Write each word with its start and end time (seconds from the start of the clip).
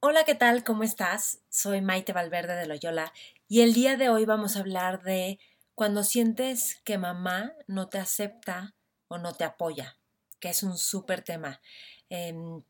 Hola, 0.00 0.24
¿qué 0.26 0.34
tal? 0.34 0.64
¿Cómo 0.64 0.82
estás? 0.82 1.38
Soy 1.48 1.80
Maite 1.80 2.12
Valverde 2.12 2.54
de 2.56 2.66
Loyola 2.66 3.10
y 3.48 3.62
el 3.62 3.72
día 3.72 3.96
de 3.96 4.10
hoy 4.10 4.26
vamos 4.26 4.56
a 4.56 4.60
hablar 4.60 5.02
de 5.02 5.38
cuando 5.74 6.04
sientes 6.04 6.78
que 6.84 6.98
mamá 6.98 7.54
no 7.66 7.88
te 7.88 7.96
acepta 7.98 8.74
o 9.08 9.16
no 9.16 9.32
te 9.32 9.44
apoya, 9.44 9.96
que 10.40 10.50
es 10.50 10.62
un 10.62 10.76
súper 10.76 11.22
tema. 11.22 11.62
Em, 12.10 12.62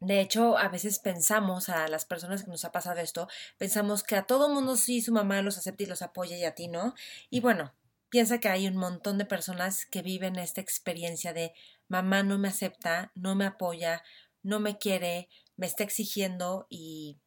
de 0.00 0.20
hecho, 0.20 0.56
a 0.56 0.68
veces 0.68 0.98
pensamos 0.98 1.68
a 1.68 1.86
las 1.88 2.06
personas 2.06 2.42
que 2.42 2.50
nos 2.50 2.64
ha 2.64 2.72
pasado 2.72 3.00
esto, 3.00 3.28
pensamos 3.58 4.02
que 4.02 4.16
a 4.16 4.22
todo 4.22 4.48
mundo 4.48 4.78
sí 4.78 5.02
su 5.02 5.12
mamá 5.12 5.42
los 5.42 5.58
acepta 5.58 5.82
y 5.82 5.86
los 5.86 6.00
apoya 6.00 6.38
y 6.38 6.44
a 6.44 6.54
ti 6.54 6.68
no. 6.68 6.94
Y 7.28 7.40
bueno, 7.40 7.74
piensa 8.14 8.38
que 8.38 8.48
hay 8.48 8.68
un 8.68 8.76
montón 8.76 9.18
de 9.18 9.24
personas 9.24 9.86
que 9.86 10.00
viven 10.00 10.36
esta 10.36 10.60
experiencia 10.60 11.32
de 11.32 11.52
mamá 11.88 12.22
no 12.22 12.38
me 12.38 12.46
acepta, 12.46 13.10
no 13.16 13.34
me 13.34 13.44
apoya, 13.44 14.04
no 14.44 14.60
me 14.60 14.78
quiere, 14.78 15.28
me 15.56 15.66
está 15.66 15.82
exigiendo 15.82 16.68
y, 16.70 17.18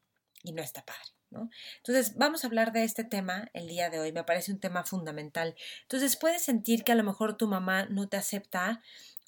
y 0.43 0.53
no 0.53 0.63
está 0.63 0.85
padre. 0.85 1.09
¿no? 1.29 1.49
Entonces, 1.79 2.15
vamos 2.15 2.41
a 2.41 2.47
hablar 2.47 2.71
de 2.71 2.85
este 2.85 3.03
tema 3.03 3.49
el 3.53 3.67
día 3.67 3.89
de 3.89 3.99
hoy. 3.99 4.13
Me 4.13 4.23
parece 4.23 4.53
un 4.53 4.61
tema 4.61 4.85
fundamental. 4.85 5.57
Entonces, 5.81 6.15
puedes 6.15 6.45
sentir 6.45 6.85
que 6.85 6.93
a 6.93 6.95
lo 6.95 7.03
mejor 7.03 7.35
tu 7.35 7.49
mamá 7.49 7.87
no 7.87 8.07
te 8.07 8.15
acepta 8.15 8.81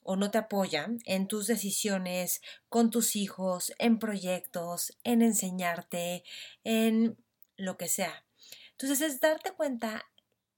o 0.03 0.15
no 0.15 0.31
te 0.31 0.37
apoya 0.37 0.87
en 1.03 1.27
tus 1.27 1.47
decisiones 1.47 2.41
con 2.69 2.89
tus 2.89 3.17
hijos, 3.17 3.73
en 3.79 3.99
proyectos, 3.99 4.97
en 5.03 5.21
enseñarte, 5.21 6.23
en 6.63 7.17
lo 7.57 7.75
que 7.75 7.89
sea. 7.89 8.23
Entonces, 8.71 9.01
es 9.01 9.19
darte 9.19 9.51
cuenta 9.51 10.05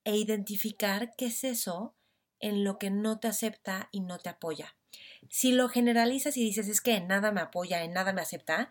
e 0.03 0.17
identificar 0.17 1.13
qué 1.15 1.27
es 1.27 1.43
eso 1.43 1.95
en 2.39 2.63
lo 2.63 2.77
que 2.79 2.89
no 2.89 3.19
te 3.19 3.27
acepta 3.27 3.89
y 3.91 4.01
no 4.01 4.17
te 4.17 4.29
apoya. 4.29 4.75
Si 5.29 5.51
lo 5.51 5.69
generalizas 5.69 6.37
y 6.37 6.43
dices 6.43 6.67
es 6.67 6.81
que 6.81 6.95
en 6.95 7.07
nada 7.07 7.31
me 7.31 7.41
apoya, 7.41 7.83
en 7.83 7.93
nada 7.93 8.13
me 8.13 8.21
acepta, 8.21 8.69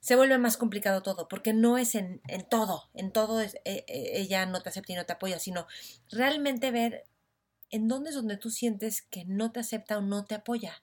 se 0.00 0.16
vuelve 0.16 0.38
más 0.38 0.56
complicado 0.56 1.02
todo, 1.02 1.28
porque 1.28 1.52
no 1.52 1.76
es 1.76 1.94
en, 1.94 2.20
todo, 2.48 2.88
en 2.94 3.12
todo 3.12 3.42
eh, 3.42 3.50
eh, 3.64 3.84
ella 3.86 4.46
no 4.46 4.62
te 4.62 4.70
acepta 4.70 4.92
y 4.92 4.96
no 4.96 5.04
te 5.04 5.12
apoya, 5.12 5.38
sino 5.38 5.66
realmente 6.10 6.70
ver 6.70 7.04
en 7.70 7.86
dónde 7.86 8.10
es 8.10 8.16
donde 8.16 8.38
tú 8.38 8.50
sientes 8.50 9.02
que 9.02 9.24
no 9.26 9.52
te 9.52 9.60
acepta 9.60 9.98
o 9.98 10.00
no 10.00 10.24
te 10.24 10.34
apoya. 10.34 10.82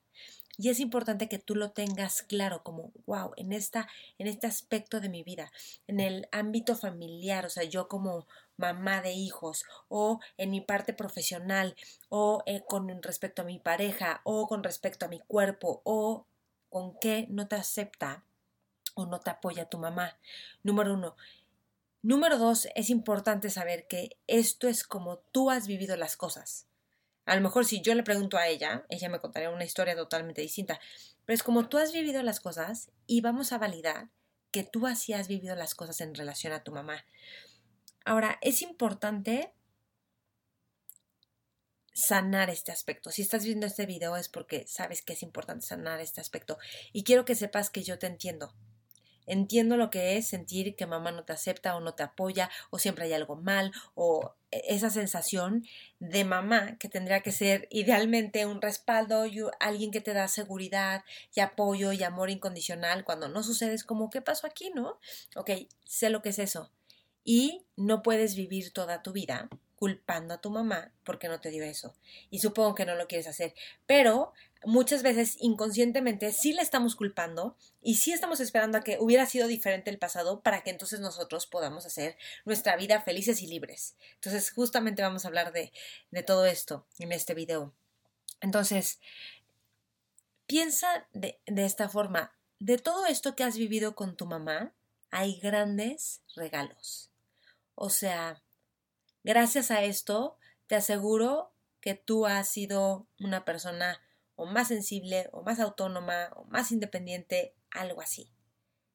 Y 0.59 0.69
es 0.69 0.79
importante 0.79 1.29
que 1.29 1.37
tú 1.37 1.55
lo 1.55 1.71
tengas 1.71 2.23
claro, 2.23 2.63
como, 2.63 2.91
wow, 3.05 3.31
en, 3.37 3.53
esta, 3.53 3.87
en 4.17 4.25
este 4.25 4.47
aspecto 4.47 4.99
de 4.99 5.09
mi 5.09 5.21
vida, 5.23 5.51
en 5.85 5.99
el 5.99 6.27
ámbito 6.31 6.75
familiar, 6.75 7.45
o 7.45 7.49
sea, 7.49 7.63
yo 7.63 7.87
como 7.87 8.27
mamá 8.57 9.01
de 9.01 9.13
hijos, 9.13 9.65
o 9.87 10.19
en 10.37 10.51
mi 10.51 10.61
parte 10.61 10.93
profesional, 10.93 11.75
o 12.09 12.43
eh, 12.45 12.63
con 12.67 13.01
respecto 13.01 13.43
a 13.43 13.45
mi 13.45 13.59
pareja, 13.59 14.21
o 14.23 14.47
con 14.47 14.63
respecto 14.63 15.05
a 15.05 15.09
mi 15.09 15.19
cuerpo, 15.19 15.81
o 15.83 16.25
con 16.69 16.97
qué 16.99 17.27
no 17.29 17.47
te 17.47 17.55
acepta 17.55 18.23
o 18.95 19.05
no 19.05 19.19
te 19.19 19.29
apoya 19.29 19.69
tu 19.69 19.77
mamá. 19.77 20.17
Número 20.63 20.93
uno. 20.93 21.15
Número 22.01 22.37
dos, 22.37 22.67
es 22.75 22.89
importante 22.89 23.49
saber 23.49 23.87
que 23.87 24.17
esto 24.27 24.67
es 24.67 24.83
como 24.83 25.17
tú 25.17 25.49
has 25.51 25.67
vivido 25.67 25.95
las 25.97 26.17
cosas. 26.17 26.67
A 27.25 27.35
lo 27.35 27.41
mejor 27.41 27.65
si 27.65 27.81
yo 27.81 27.93
le 27.93 28.03
pregunto 28.03 28.37
a 28.37 28.47
ella, 28.47 28.85
ella 28.89 29.09
me 29.09 29.19
contaría 29.19 29.49
una 29.49 29.65
historia 29.65 29.95
totalmente 29.95 30.41
distinta. 30.41 30.79
Pero 31.25 31.35
es 31.35 31.43
como 31.43 31.67
tú 31.67 31.77
has 31.77 31.91
vivido 31.91 32.23
las 32.23 32.39
cosas 32.39 32.89
y 33.05 33.21
vamos 33.21 33.51
a 33.51 33.57
validar 33.57 34.09
que 34.51 34.63
tú 34.63 34.87
así 34.87 35.13
has 35.13 35.27
vivido 35.27 35.55
las 35.55 35.75
cosas 35.75 35.99
en 36.01 36.15
relación 36.15 36.53
a 36.53 36.63
tu 36.63 36.71
mamá. 36.71 37.05
Ahora, 38.07 38.37
es 38.39 38.61
importante 38.61 39.51
sanar 41.93 42.49
este 42.49 42.71
aspecto. 42.71 43.11
Si 43.11 43.21
estás 43.21 43.43
viendo 43.43 43.67
este 43.67 43.85
video 43.85 44.15
es 44.15 44.29
porque 44.29 44.65
sabes 44.65 45.01
que 45.01 45.11
es 45.11 45.23
importante 45.23 45.65
sanar 45.65 45.99
este 45.99 46.21
aspecto. 46.21 46.57
Y 46.93 47.03
quiero 47.03 47.25
que 47.25 47.35
sepas 47.35 47.69
que 47.69 47.83
yo 47.83 47.99
te 47.99 48.07
entiendo. 48.07 48.53
Entiendo 49.25 49.75
lo 49.75 49.89
que 49.89 50.15
es 50.15 50.29
sentir 50.29 50.77
que 50.77 50.85
mamá 50.85 51.11
no 51.11 51.25
te 51.25 51.33
acepta 51.33 51.75
o 51.75 51.81
no 51.81 51.95
te 51.95 52.03
apoya 52.03 52.49
o 52.69 52.79
siempre 52.79 53.03
hay 53.03 53.13
algo 53.13 53.35
mal 53.35 53.73
o 53.93 54.35
e, 54.51 54.61
esa 54.69 54.89
sensación 54.89 55.65
de 55.99 56.23
mamá 56.23 56.77
que 56.77 56.87
tendría 56.87 57.19
que 57.19 57.33
ser 57.33 57.67
idealmente 57.71 58.45
un 58.45 58.61
respaldo 58.61 59.25
y 59.25 59.41
alguien 59.59 59.91
que 59.91 59.99
te 59.99 60.13
da 60.13 60.29
seguridad 60.29 61.03
y 61.35 61.41
apoyo 61.41 61.91
y 61.91 62.03
amor 62.03 62.29
incondicional 62.29 63.03
cuando 63.03 63.27
no 63.27 63.43
sucede 63.43 63.73
es 63.73 63.83
como 63.83 64.09
¿qué 64.09 64.21
pasó 64.21 64.47
aquí, 64.47 64.71
no? 64.73 64.97
Ok, 65.35 65.51
sé 65.83 66.09
lo 66.09 66.21
que 66.21 66.29
es 66.29 66.39
eso 66.39 66.71
y 67.29 67.65
no 67.75 68.03
puedes 68.03 68.35
vivir 68.35 68.71
toda 68.71 69.03
tu 69.03 69.11
vida 69.11 69.49
culpando 69.75 70.33
a 70.33 70.37
tu 70.39 70.49
mamá 70.49 70.93
porque 71.03 71.27
no 71.27 71.41
te 71.41 71.49
dio 71.49 71.65
eso. 71.65 71.93
Y 72.29 72.39
supongo 72.39 72.73
que 72.73 72.85
no 72.85 72.95
lo 72.95 73.09
quieres 73.09 73.27
hacer. 73.27 73.53
Pero 73.85 74.31
muchas 74.63 75.03
veces 75.03 75.35
inconscientemente 75.41 76.31
sí 76.31 76.53
le 76.53 76.61
estamos 76.61 76.95
culpando 76.95 77.57
y 77.81 77.95
sí 77.95 78.13
estamos 78.13 78.39
esperando 78.39 78.77
a 78.77 78.81
que 78.81 78.97
hubiera 79.01 79.25
sido 79.25 79.49
diferente 79.49 79.89
el 79.89 79.99
pasado 79.99 80.39
para 80.39 80.63
que 80.63 80.69
entonces 80.69 81.01
nosotros 81.01 81.47
podamos 81.47 81.85
hacer 81.85 82.17
nuestra 82.45 82.77
vida 82.77 83.01
felices 83.01 83.41
y 83.41 83.47
libres. 83.47 83.97
Entonces 84.13 84.49
justamente 84.49 85.01
vamos 85.01 85.25
a 85.25 85.27
hablar 85.27 85.51
de, 85.51 85.73
todo 86.23 86.45
esto 86.45 86.87
en 86.97 87.11
este 87.11 87.33
video. 87.33 87.73
Entonces, 88.39 89.01
piensa 90.45 91.09
de 91.11 91.41
esta 91.57 91.89
forma. 91.89 92.33
De 92.59 92.77
todo 92.77 93.05
esto 93.05 93.35
que 93.35 93.43
has 93.43 93.57
vivido 93.57 93.95
con 93.95 94.15
tu 94.15 94.25
mamá, 94.25 94.73
hay 95.11 95.39
grandes 95.41 96.21
regalos. 96.37 97.11
O 97.79 97.89
sea, 97.89 98.41
Gracias 99.27 99.71
a 99.71 99.83
esto, 99.83 100.37
te 100.67 100.75
aseguro 100.75 101.51
que 101.81 101.95
tú 101.95 102.25
has 102.25 102.47
sido 102.47 103.07
una 103.19 103.43
persona 103.43 104.01
o 104.37 104.45
más 104.45 104.69
sensible, 104.69 105.27
o 105.33 105.43
más 105.43 105.59
autónoma, 105.59 106.29
o 106.37 106.45
más 106.45 106.71
independiente, 106.71 107.53
algo 107.69 107.99
así. 107.99 108.31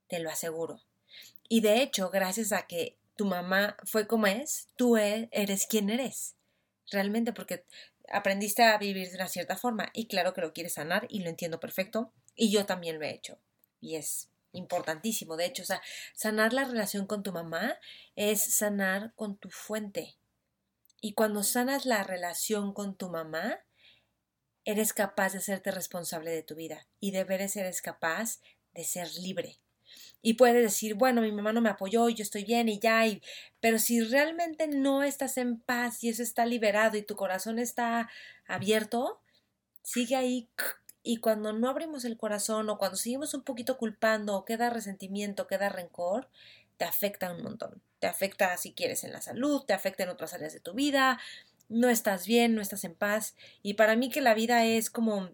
Te 0.08 0.20
lo 0.20 0.30
aseguro. 0.30 0.80
Y 1.50 1.60
de 1.60 1.82
hecho, 1.82 2.08
gracias 2.08 2.52
a 2.52 2.66
que 2.66 2.96
tu 3.14 3.26
mamá 3.26 3.76
fue 3.84 4.06
como 4.06 4.26
es, 4.26 4.68
tú 4.76 4.96
e, 4.96 5.28
eres 5.32 5.66
quien 5.66 5.90
eres. 5.90 6.34
Realmente 6.90 7.34
porque 7.34 7.66
aprendiste 8.08 8.62
a 8.62 8.78
vivir 8.78 9.10
de 9.10 9.16
una 9.16 9.28
cierta 9.28 9.58
forma 9.58 9.90
y 9.92 10.06
claro 10.06 10.32
que 10.32 10.40
lo 10.40 10.54
quieres 10.54 10.72
sanar 10.72 11.06
y 11.10 11.20
lo 11.20 11.28
entiendo 11.28 11.60
perfecto 11.60 12.10
y 12.34 12.50
yo 12.50 12.64
también 12.64 12.98
lo 12.98 13.04
he 13.04 13.12
hecho. 13.12 13.36
Y 13.82 13.96
es 13.96 14.30
importantísimo. 14.52 15.36
De 15.36 15.46
hecho, 15.46 15.62
o 15.62 15.66
sea, 15.66 15.82
sanar 16.14 16.52
la 16.52 16.64
relación 16.64 17.06
con 17.06 17.22
tu 17.22 17.32
mamá 17.32 17.78
es 18.16 18.54
sanar 18.54 19.12
con 19.14 19.36
tu 19.36 19.50
fuente, 19.50 20.16
y 21.04 21.14
cuando 21.14 21.42
sanas 21.42 21.84
la 21.84 22.04
relación 22.04 22.72
con 22.72 22.94
tu 22.94 23.10
mamá, 23.10 23.58
eres 24.64 24.92
capaz 24.92 25.32
de 25.32 25.38
hacerte 25.38 25.72
responsable 25.72 26.30
de 26.30 26.44
tu 26.44 26.54
vida 26.54 26.86
y 27.00 27.10
de 27.10 27.24
veras 27.24 27.56
eres 27.56 27.82
capaz 27.82 28.38
de 28.72 28.84
ser 28.84 29.12
libre. 29.16 29.58
Y 30.22 30.34
puedes 30.34 30.62
decir, 30.62 30.94
bueno, 30.94 31.20
mi 31.20 31.32
mamá 31.32 31.52
no 31.52 31.60
me 31.60 31.70
apoyó 31.70 32.08
y 32.08 32.14
yo 32.14 32.22
estoy 32.22 32.44
bien 32.44 32.68
y 32.68 32.78
ya, 32.78 33.04
y... 33.04 33.20
pero 33.60 33.80
si 33.80 34.00
realmente 34.00 34.68
no 34.68 35.02
estás 35.02 35.36
en 35.38 35.58
paz 35.58 36.04
y 36.04 36.08
eso 36.08 36.22
está 36.22 36.46
liberado 36.46 36.96
y 36.96 37.02
tu 37.02 37.16
corazón 37.16 37.58
está 37.58 38.08
abierto, 38.46 39.20
sigue 39.82 40.14
ahí 40.14 40.48
y 41.02 41.18
cuando 41.18 41.52
no 41.52 41.68
abrimos 41.68 42.04
el 42.04 42.16
corazón 42.16 42.70
o 42.70 42.78
cuando 42.78 42.96
seguimos 42.96 43.34
un 43.34 43.42
poquito 43.42 43.76
culpando 43.76 44.36
o 44.36 44.44
queda 44.44 44.70
resentimiento, 44.70 45.46
queda 45.46 45.68
rencor, 45.68 46.28
te 46.76 46.84
afecta 46.84 47.32
un 47.32 47.42
montón. 47.42 47.82
Te 47.98 48.06
afecta 48.06 48.56
si 48.56 48.72
quieres 48.72 49.04
en 49.04 49.12
la 49.12 49.20
salud, 49.20 49.64
te 49.64 49.72
afecta 49.72 50.02
en 50.02 50.08
otras 50.08 50.34
áreas 50.34 50.52
de 50.52 50.60
tu 50.60 50.74
vida, 50.74 51.20
no 51.68 51.88
estás 51.88 52.26
bien, 52.26 52.54
no 52.54 52.60
estás 52.60 52.84
en 52.84 52.94
paz. 52.94 53.34
Y 53.62 53.74
para 53.74 53.96
mí 53.96 54.10
que 54.10 54.20
la 54.20 54.34
vida 54.34 54.64
es 54.64 54.90
como 54.90 55.30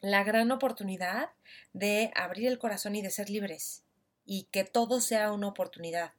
la 0.00 0.24
gran 0.24 0.50
oportunidad 0.50 1.30
de 1.72 2.10
abrir 2.14 2.48
el 2.48 2.58
corazón 2.58 2.96
y 2.96 3.02
de 3.02 3.10
ser 3.10 3.30
libres 3.30 3.82
y 4.24 4.44
que 4.50 4.64
todo 4.64 5.00
sea 5.00 5.32
una 5.32 5.48
oportunidad. 5.48 6.12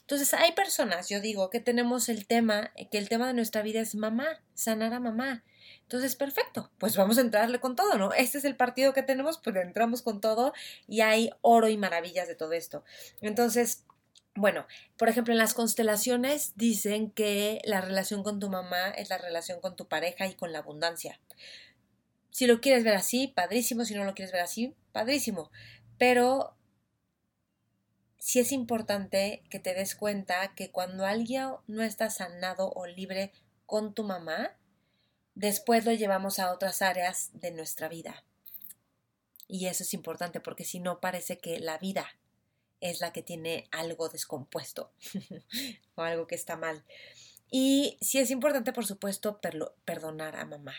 Entonces 0.00 0.34
hay 0.34 0.52
personas, 0.52 1.08
yo 1.08 1.20
digo, 1.20 1.50
que 1.50 1.60
tenemos 1.60 2.08
el 2.08 2.26
tema, 2.26 2.72
que 2.90 2.98
el 2.98 3.08
tema 3.08 3.28
de 3.28 3.34
nuestra 3.34 3.62
vida 3.62 3.80
es 3.80 3.94
mamá, 3.94 4.42
sanar 4.54 4.92
a 4.92 5.00
mamá. 5.00 5.44
Entonces, 5.90 6.14
perfecto, 6.14 6.70
pues 6.78 6.96
vamos 6.96 7.18
a 7.18 7.20
entrarle 7.22 7.58
con 7.58 7.74
todo, 7.74 7.98
¿no? 7.98 8.12
Este 8.12 8.38
es 8.38 8.44
el 8.44 8.54
partido 8.54 8.92
que 8.92 9.02
tenemos, 9.02 9.38
pues 9.38 9.56
entramos 9.56 10.02
con 10.02 10.20
todo 10.20 10.52
y 10.86 11.00
hay 11.00 11.30
oro 11.40 11.66
y 11.68 11.76
maravillas 11.76 12.28
de 12.28 12.36
todo 12.36 12.52
esto. 12.52 12.84
Entonces, 13.20 13.84
Bueno, 14.36 14.66
por 14.96 15.08
ejemplo, 15.08 15.34
en 15.34 15.38
las 15.38 15.54
constelaciones 15.54 16.52
dicen 16.54 17.10
que 17.10 17.60
la 17.64 17.80
relación 17.80 18.22
con 18.22 18.38
tu 18.38 18.48
mamá 18.48 18.90
es 18.90 19.10
la 19.10 19.18
relación 19.18 19.60
con 19.60 19.74
tu 19.74 19.88
pareja 19.88 20.28
y 20.28 20.34
con 20.34 20.52
la 20.52 20.60
abundancia. 20.60 21.20
Si 22.30 22.46
lo 22.46 22.60
quieres 22.60 22.84
ver 22.84 22.94
así, 22.94 23.26
padrísimo. 23.26 23.84
Si 23.84 23.94
no 23.94 24.04
lo 24.04 24.14
quieres 24.14 24.32
ver 24.32 24.42
así, 24.42 24.76
padrísimo. 24.92 25.50
Pero 25.98 26.56
sí 28.18 28.38
es 28.38 28.52
importante 28.52 29.42
que 29.50 29.58
te 29.58 29.74
des 29.74 29.96
cuenta 29.96 30.54
que 30.54 30.70
cuando 30.70 31.04
alguien 31.04 31.48
no 31.66 31.82
está 31.82 32.08
sanado 32.10 32.72
o 32.72 32.86
libre 32.86 33.32
con 33.66 33.94
tu 33.94 34.04
mamá, 34.04 34.56
después 35.34 35.84
lo 35.84 35.92
llevamos 35.92 36.38
a 36.38 36.52
otras 36.52 36.82
áreas 36.82 37.30
de 37.32 37.50
nuestra 37.50 37.88
vida. 37.88 38.24
Y 39.48 39.66
eso 39.66 39.82
es 39.82 39.94
importante 39.94 40.40
porque 40.40 40.64
si 40.64 40.78
no 40.78 41.00
parece 41.00 41.38
que 41.38 41.58
la 41.58 41.78
vida 41.78 42.06
es 42.80 43.00
la 43.00 43.12
que 43.12 43.22
tiene 43.22 43.68
algo 43.72 44.08
descompuesto 44.08 44.92
o 45.96 46.02
algo 46.02 46.26
que 46.26 46.34
está 46.34 46.56
mal. 46.56 46.84
Y 47.50 47.98
sí 48.00 48.18
es 48.18 48.30
importante, 48.30 48.72
por 48.72 48.86
supuesto, 48.86 49.40
perdonar 49.84 50.36
a 50.36 50.44
mamá. 50.44 50.74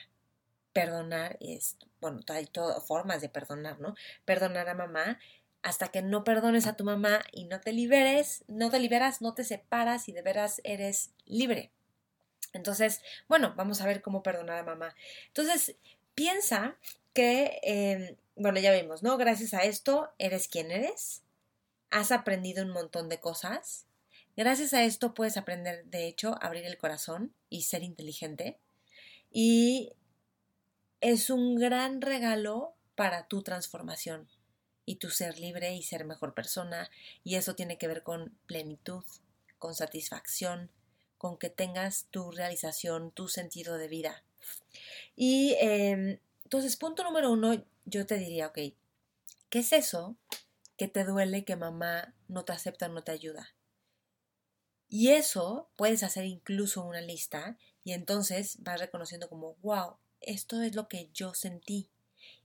Perdonar 0.73 1.37
es, 1.41 1.75
bueno, 1.99 2.21
hay 2.29 2.45
todas 2.45 2.83
formas 2.85 3.21
de 3.21 3.27
perdonar, 3.27 3.79
¿no? 3.81 3.95
Perdonar 4.23 4.69
a 4.69 4.73
mamá 4.73 5.19
hasta 5.63 5.89
que 5.89 6.01
no 6.01 6.23
perdones 6.23 6.65
a 6.65 6.75
tu 6.75 6.83
mamá 6.83 7.21
y 7.31 7.43
no 7.45 7.59
te 7.59 7.73
liberes, 7.73 8.43
no 8.47 8.71
te 8.71 8.79
liberas, 8.79 9.21
no 9.21 9.33
te 9.33 9.43
separas 9.43 10.07
y 10.09 10.13
de 10.13 10.21
veras 10.21 10.61
eres 10.63 11.11
libre. 11.25 11.71
Entonces, 12.53 13.01
bueno, 13.27 13.53
vamos 13.55 13.81
a 13.81 13.85
ver 13.85 14.01
cómo 14.01 14.23
perdonar 14.23 14.59
a 14.59 14.63
mamá. 14.63 14.95
Entonces, 15.27 15.75
piensa 16.15 16.77
que, 17.13 17.59
em, 17.63 18.15
bueno, 18.35 18.59
ya 18.59 18.71
vimos, 18.71 19.03
¿no? 19.03 19.17
Gracias 19.17 19.53
a 19.53 19.63
esto 19.63 20.11
eres 20.17 20.47
quien 20.47 20.71
eres, 20.71 21.23
has 21.89 22.11
aprendido 22.11 22.63
un 22.63 22.71
montón 22.71 23.09
de 23.09 23.19
cosas. 23.19 23.85
Gracias 24.37 24.73
a 24.73 24.83
esto 24.83 25.13
puedes 25.13 25.37
aprender, 25.37 25.85
de 25.85 26.07
hecho, 26.07 26.37
abrir 26.41 26.65
el 26.65 26.77
corazón 26.77 27.33
y 27.49 27.63
ser 27.63 27.83
inteligente. 27.83 28.57
Y 29.29 29.93
es 31.01 31.29
un 31.29 31.55
gran 31.55 32.01
regalo 32.01 32.73
para 32.95 33.27
tu 33.27 33.43
transformación 33.43 34.29
y 34.85 34.95
tu 34.95 35.09
ser 35.09 35.39
libre 35.39 35.73
y 35.73 35.83
ser 35.83 36.05
mejor 36.05 36.33
persona. 36.33 36.89
Y 37.23 37.35
eso 37.35 37.55
tiene 37.55 37.77
que 37.77 37.87
ver 37.87 38.03
con 38.03 38.37
plenitud, 38.45 39.03
con 39.59 39.75
satisfacción, 39.75 40.69
con 41.21 41.37
que 41.37 41.51
tengas 41.51 42.07
tu 42.09 42.31
realización, 42.31 43.11
tu 43.11 43.27
sentido 43.27 43.77
de 43.77 43.87
vida. 43.87 44.23
Y 45.15 45.55
em, 45.59 46.17
entonces, 46.45 46.77
punto 46.77 47.03
número 47.03 47.31
uno, 47.31 47.63
yo 47.85 48.07
te 48.07 48.17
diría, 48.17 48.47
ok, 48.47 48.57
¿qué 49.51 49.59
es 49.59 49.71
eso 49.71 50.15
que 50.77 50.87
te 50.87 51.03
duele 51.03 51.45
que 51.45 51.55
mamá 51.55 52.15
no 52.27 52.43
te 52.43 52.53
acepta, 52.53 52.87
no 52.87 53.03
te 53.03 53.11
ayuda. 53.11 53.53
Y 54.89 55.09
eso 55.09 55.69
puedes 55.75 56.01
hacer 56.01 56.25
incluso 56.25 56.83
una 56.83 57.01
lista 57.01 57.55
y 57.83 57.91
entonces 57.91 58.57
vas 58.63 58.79
reconociendo 58.79 59.29
como, 59.29 59.53
wow, 59.61 59.97
esto 60.21 60.63
es 60.63 60.73
lo 60.73 60.87
que 60.87 61.11
yo 61.13 61.35
sentí. 61.35 61.91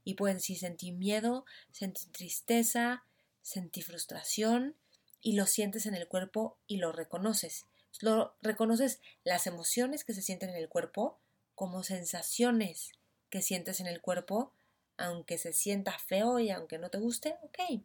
Y 0.03 0.13
puedes 0.13 0.37
decir, 0.37 0.59
sentí 0.59 0.91
miedo, 0.91 1.45
sentí 1.71 2.05
tristeza, 2.11 3.05
sentí 3.41 3.81
frustración 3.81 4.75
y 5.19 5.33
lo 5.33 5.47
sientes 5.47 5.87
en 5.87 5.95
el 5.95 6.07
cuerpo 6.07 6.59
y 6.67 6.77
lo 6.77 6.91
reconoces. 6.91 7.65
Lo 8.01 8.35
reconoces 8.41 9.01
las 9.23 9.47
emociones 9.47 10.03
que 10.03 10.13
se 10.13 10.21
sienten 10.21 10.49
en 10.49 10.57
el 10.57 10.69
cuerpo 10.69 11.19
como 11.55 11.83
sensaciones 11.83 12.91
que 13.29 13.41
sientes 13.41 13.79
en 13.79 13.87
el 13.87 14.01
cuerpo, 14.01 14.53
aunque 14.97 15.37
se 15.37 15.53
sienta 15.53 15.97
feo 15.99 16.39
y 16.39 16.49
aunque 16.49 16.77
no 16.77 16.89
te 16.89 16.99
guste, 16.99 17.35
ok, 17.41 17.81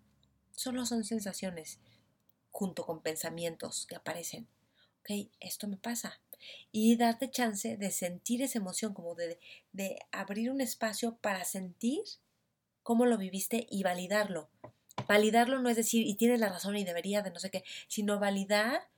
Solo 0.55 0.85
son 0.87 1.05
sensaciones 1.05 1.81
junto 2.51 2.85
con 2.85 3.03
pensamientos 3.03 3.87
que 3.87 3.97
aparecen. 3.97 4.47
Ok, 5.01 5.29
esto 5.41 5.67
me 5.67 5.77
pasa. 5.77 6.21
Y 6.71 6.97
darte 6.97 7.31
chance 7.31 7.77
de 7.77 7.91
sentir 7.91 8.43
esa 8.43 8.59
emoción, 8.59 8.93
como 8.95 9.15
de, 9.15 9.39
de 9.73 9.99
abrir 10.13 10.51
un 10.51 10.61
espacio 10.61 11.17
para 11.17 11.45
sentir 11.45 12.03
cómo 12.83 13.07
lo 13.07 13.17
viviste 13.17 13.67
y 13.71 13.83
validarlo. 13.83 14.51
Validarlo 15.09 15.59
no 15.61 15.69
es 15.69 15.77
decir, 15.77 16.07
y 16.07 16.15
tienes 16.15 16.41
la 16.41 16.49
razón 16.49 16.77
y 16.77 16.85
debería 16.85 17.23
de 17.23 17.31
no 17.31 17.41
sé 17.41 17.51
qué, 17.51 17.65
sino 17.89 18.19
validar 18.19 18.89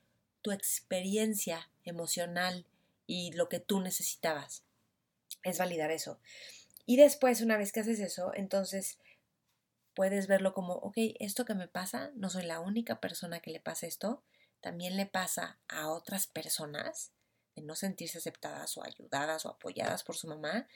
tu 0.45 0.51
experiencia 0.51 1.71
emocional 1.85 2.67
y 3.07 3.31
lo 3.31 3.49
que 3.49 3.59
tú 3.59 3.79
necesitabas. 3.79 4.63
Es 5.41 5.57
validar 5.57 5.89
eso. 5.89 6.19
Y 6.85 6.97
después, 6.97 7.41
una 7.41 7.57
vez 7.57 7.71
que 7.71 7.79
haces 7.79 7.99
eso, 7.99 8.31
entonces 8.35 8.99
puedes 9.95 10.27
verlo 10.27 10.53
como, 10.53 10.73
ok, 10.73 10.97
esto 11.19 11.45
que 11.45 11.55
me 11.55 11.67
pasa, 11.67 12.11
no 12.13 12.29
soy 12.29 12.43
la 12.43 12.59
única 12.59 12.99
persona 12.99 13.39
que 13.39 13.49
le 13.49 13.59
pasa 13.59 13.87
esto, 13.87 14.21
también 14.61 14.97
le 14.97 15.07
pasa 15.07 15.57
a 15.67 15.89
otras 15.89 16.27
personas 16.27 17.11
de 17.55 17.63
no 17.63 17.73
sentirse 17.73 18.19
aceptadas 18.19 18.77
o 18.77 18.83
ayudadas 18.83 19.47
o 19.47 19.49
apoyadas 19.49 20.03
por 20.03 20.15
su 20.15 20.27
mamá 20.27 20.67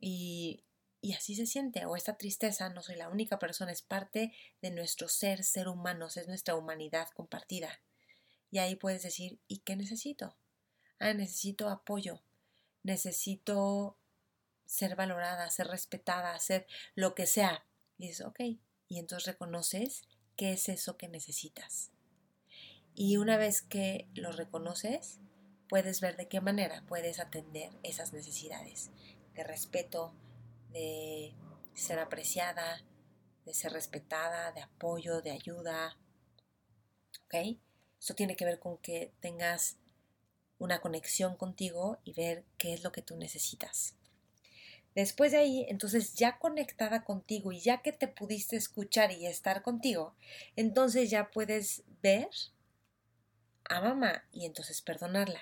y, 0.00 0.64
y 1.00 1.12
así 1.12 1.36
se 1.36 1.46
siente, 1.46 1.86
o 1.86 1.94
esta 1.94 2.18
tristeza, 2.18 2.68
no 2.68 2.82
soy 2.82 2.96
la 2.96 3.10
única 3.10 3.38
persona, 3.38 3.70
es 3.70 3.82
parte 3.82 4.32
de 4.60 4.72
nuestro 4.72 5.06
ser, 5.06 5.44
ser 5.44 5.68
humanos, 5.68 6.16
es 6.16 6.26
nuestra 6.26 6.56
humanidad 6.56 7.10
compartida. 7.14 7.80
Y 8.54 8.60
ahí 8.60 8.76
puedes 8.76 9.02
decir, 9.02 9.40
¿y 9.48 9.58
qué 9.58 9.74
necesito? 9.74 10.36
Ah, 11.00 11.12
necesito 11.12 11.68
apoyo, 11.68 12.22
necesito 12.84 13.98
ser 14.64 14.94
valorada, 14.94 15.50
ser 15.50 15.66
respetada, 15.66 16.38
ser 16.38 16.64
lo 16.94 17.16
que 17.16 17.26
sea, 17.26 17.66
y 17.98 18.06
dices, 18.06 18.24
ok, 18.24 18.38
y 18.86 19.00
entonces 19.00 19.26
reconoces 19.26 20.02
qué 20.36 20.52
es 20.52 20.68
eso 20.68 20.96
que 20.96 21.08
necesitas. 21.08 21.90
Y 22.94 23.16
una 23.16 23.38
vez 23.38 23.60
que 23.60 24.06
lo 24.14 24.30
reconoces, 24.30 25.18
puedes 25.68 26.00
ver 26.00 26.16
de 26.16 26.28
qué 26.28 26.40
manera 26.40 26.84
puedes 26.86 27.18
atender 27.18 27.72
esas 27.82 28.12
necesidades 28.12 28.92
de 29.34 29.42
respeto, 29.42 30.14
de 30.70 31.34
ser 31.74 31.98
apreciada, 31.98 32.84
de 33.46 33.52
ser 33.52 33.72
respetada, 33.72 34.52
de 34.52 34.60
apoyo, 34.60 35.22
de 35.22 35.32
ayuda. 35.32 35.98
¿Ok? 37.24 37.58
Eso 38.04 38.12
tiene 38.12 38.36
que 38.36 38.44
ver 38.44 38.58
con 38.58 38.76
que 38.76 39.14
tengas 39.20 39.78
una 40.58 40.82
conexión 40.82 41.36
contigo 41.36 42.00
y 42.04 42.12
ver 42.12 42.44
qué 42.58 42.74
es 42.74 42.84
lo 42.84 42.92
que 42.92 43.00
tú 43.00 43.16
necesitas. 43.16 43.94
Después 44.94 45.32
de 45.32 45.38
ahí, 45.38 45.64
entonces 45.70 46.12
ya 46.12 46.38
conectada 46.38 47.02
contigo 47.02 47.50
y 47.50 47.60
ya 47.60 47.80
que 47.80 47.92
te 47.92 48.06
pudiste 48.06 48.56
escuchar 48.56 49.10
y 49.10 49.24
estar 49.24 49.62
contigo, 49.62 50.14
entonces 50.54 51.08
ya 51.08 51.30
puedes 51.30 51.82
ver 52.02 52.28
a 53.70 53.80
mamá 53.80 54.24
y 54.32 54.44
entonces 54.44 54.82
perdonarla. 54.82 55.40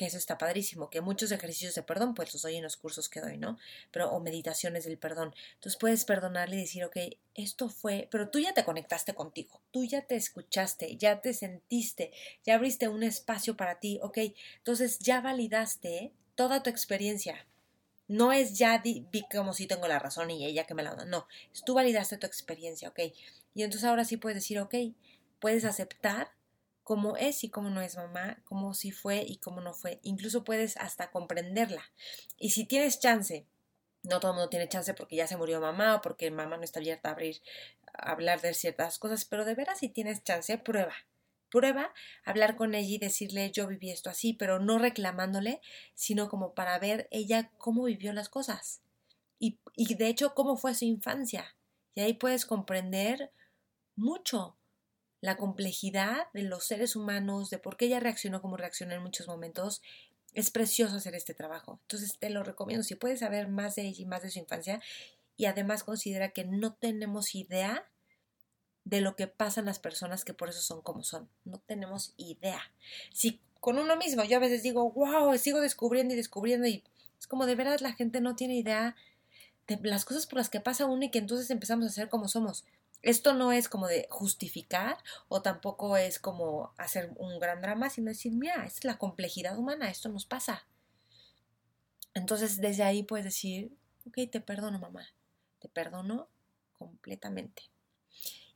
Que 0.00 0.06
eso 0.06 0.16
está 0.16 0.38
padrísimo, 0.38 0.88
que 0.88 1.02
muchos 1.02 1.30
ejercicios 1.30 1.74
de 1.74 1.82
perdón, 1.82 2.14
pues 2.14 2.32
los 2.32 2.40
doy 2.40 2.56
en 2.56 2.62
los 2.62 2.78
cursos 2.78 3.10
que 3.10 3.20
doy, 3.20 3.36
¿no? 3.36 3.58
Pero, 3.90 4.10
o 4.10 4.18
meditaciones 4.18 4.84
del 4.84 4.96
perdón. 4.96 5.34
Entonces 5.56 5.78
puedes 5.78 6.06
perdonarle 6.06 6.56
y 6.56 6.60
decir, 6.60 6.84
ok, 6.84 6.96
esto 7.34 7.68
fue, 7.68 8.08
pero 8.10 8.30
tú 8.30 8.38
ya 8.38 8.54
te 8.54 8.64
conectaste 8.64 9.12
contigo, 9.12 9.60
tú 9.72 9.84
ya 9.84 10.00
te 10.00 10.16
escuchaste, 10.16 10.96
ya 10.96 11.20
te 11.20 11.34
sentiste, 11.34 12.12
ya 12.46 12.54
abriste 12.54 12.88
un 12.88 13.02
espacio 13.02 13.58
para 13.58 13.78
ti, 13.78 14.00
ok, 14.02 14.16
entonces 14.56 15.00
ya 15.00 15.20
validaste 15.20 16.14
toda 16.34 16.62
tu 16.62 16.70
experiencia, 16.70 17.46
no 18.08 18.32
es 18.32 18.56
ya 18.56 18.78
vi 18.78 19.06
como 19.30 19.52
si 19.52 19.66
tengo 19.66 19.86
la 19.86 19.98
razón 19.98 20.30
y 20.30 20.46
ella 20.46 20.64
que 20.64 20.72
me 20.72 20.82
la 20.82 20.94
da. 20.94 21.04
No, 21.04 21.28
tú 21.66 21.74
validaste 21.74 22.16
tu 22.16 22.26
experiencia, 22.26 22.88
¿ok? 22.88 23.00
Y 23.54 23.64
entonces 23.64 23.86
ahora 23.86 24.06
sí 24.06 24.16
puedes 24.16 24.36
decir, 24.36 24.58
ok, 24.60 24.74
puedes 25.40 25.66
aceptar 25.66 26.32
cómo 26.90 27.16
es 27.16 27.44
y 27.44 27.50
cómo 27.50 27.70
no 27.70 27.80
es 27.82 27.96
mamá, 27.96 28.42
cómo 28.42 28.74
sí 28.74 28.90
fue 28.90 29.22
y 29.24 29.36
cómo 29.36 29.60
no 29.60 29.74
fue. 29.74 30.00
Incluso 30.02 30.42
puedes 30.42 30.76
hasta 30.76 31.12
comprenderla. 31.12 31.84
Y 32.36 32.50
si 32.50 32.64
tienes 32.64 32.98
chance, 32.98 33.46
no 34.02 34.18
todo 34.18 34.32
el 34.32 34.38
mundo 34.38 34.50
tiene 34.50 34.68
chance 34.68 34.92
porque 34.94 35.14
ya 35.14 35.28
se 35.28 35.36
murió 35.36 35.60
mamá 35.60 35.94
o 35.94 36.00
porque 36.00 36.32
mamá 36.32 36.56
no 36.56 36.64
está 36.64 36.80
abierta 36.80 37.08
a 37.08 37.12
abrir, 37.12 37.42
hablar 37.94 38.40
de 38.40 38.54
ciertas 38.54 38.98
cosas, 38.98 39.24
pero 39.24 39.44
de 39.44 39.54
veras 39.54 39.78
si 39.78 39.88
tienes 39.88 40.24
chance, 40.24 40.58
prueba 40.58 40.96
prueba 41.48 41.94
hablar 42.24 42.56
con 42.56 42.74
ella 42.74 42.88
y 42.88 42.98
decirle 42.98 43.52
yo 43.52 43.68
viví 43.68 43.90
esto 43.90 44.10
así, 44.10 44.32
pero 44.32 44.58
no 44.58 44.78
reclamándole, 44.78 45.60
sino 45.94 46.28
como 46.28 46.54
para 46.54 46.76
ver 46.80 47.06
ella 47.12 47.52
cómo 47.56 47.84
vivió 47.84 48.12
las 48.12 48.28
cosas 48.28 48.82
y, 49.38 49.60
y 49.76 49.94
de 49.94 50.08
hecho 50.08 50.34
cómo 50.34 50.56
fue 50.56 50.74
su 50.74 50.86
infancia. 50.86 51.54
Y 51.94 52.00
ahí 52.00 52.14
puedes 52.14 52.46
comprender 52.46 53.30
mucho 53.94 54.56
la 55.20 55.36
complejidad 55.36 56.26
de 56.32 56.42
los 56.42 56.64
seres 56.64 56.96
humanos, 56.96 57.50
de 57.50 57.58
por 57.58 57.76
qué 57.76 57.86
ella 57.86 58.00
reaccionó 58.00 58.40
como 58.40 58.56
reaccionó 58.56 58.94
en 58.94 59.02
muchos 59.02 59.28
momentos. 59.28 59.82
Es 60.32 60.50
precioso 60.50 60.96
hacer 60.96 61.14
este 61.14 61.34
trabajo. 61.34 61.78
Entonces 61.82 62.18
te 62.18 62.30
lo 62.30 62.42
recomiendo. 62.42 62.84
Si 62.84 62.94
puedes 62.94 63.20
saber 63.20 63.48
más 63.48 63.74
de 63.74 63.82
ella 63.82 64.02
y 64.02 64.06
más 64.06 64.22
de 64.22 64.30
su 64.30 64.38
infancia 64.38 64.80
y 65.36 65.46
además 65.46 65.84
considera 65.84 66.30
que 66.30 66.44
no 66.44 66.74
tenemos 66.74 67.34
idea 67.34 67.88
de 68.84 69.00
lo 69.00 69.14
que 69.16 69.26
pasan 69.26 69.66
las 69.66 69.78
personas 69.78 70.24
que 70.24 70.34
por 70.34 70.48
eso 70.48 70.60
son 70.60 70.82
como 70.82 71.02
son. 71.02 71.28
No 71.44 71.58
tenemos 71.58 72.14
idea. 72.16 72.60
Si 73.12 73.40
con 73.60 73.78
uno 73.78 73.96
mismo 73.96 74.24
yo 74.24 74.38
a 74.38 74.40
veces 74.40 74.62
digo, 74.62 74.90
wow, 74.90 75.36
sigo 75.36 75.60
descubriendo 75.60 76.14
y 76.14 76.16
descubriendo 76.16 76.66
y 76.66 76.82
es 77.18 77.26
como 77.26 77.46
de 77.46 77.54
verdad 77.54 77.80
la 77.80 77.92
gente 77.92 78.20
no 78.20 78.34
tiene 78.36 78.56
idea 78.56 78.96
de 79.66 79.78
las 79.82 80.04
cosas 80.04 80.26
por 80.26 80.38
las 80.38 80.48
que 80.48 80.60
pasa 80.60 80.86
uno 80.86 81.04
y 81.04 81.10
que 81.10 81.18
entonces 81.18 81.50
empezamos 81.50 81.86
a 81.86 81.90
ser 81.90 82.08
como 82.08 82.28
somos. 82.28 82.64
Esto 83.02 83.32
no 83.32 83.52
es 83.52 83.68
como 83.68 83.86
de 83.86 84.06
justificar 84.10 84.98
o 85.28 85.42
tampoco 85.42 85.96
es 85.96 86.18
como 86.18 86.74
hacer 86.76 87.12
un 87.16 87.38
gran 87.38 87.62
drama, 87.62 87.88
sino 87.88 88.10
decir, 88.10 88.32
mira, 88.32 88.66
es 88.66 88.84
la 88.84 88.98
complejidad 88.98 89.58
humana, 89.58 89.90
esto 89.90 90.08
nos 90.08 90.26
pasa. 90.26 90.66
Entonces 92.14 92.60
desde 92.60 92.82
ahí 92.82 93.02
puedes 93.02 93.24
decir, 93.24 93.72
ok, 94.06 94.30
te 94.30 94.40
perdono 94.40 94.78
mamá, 94.78 95.06
te 95.60 95.68
perdono 95.68 96.28
completamente. 96.72 97.62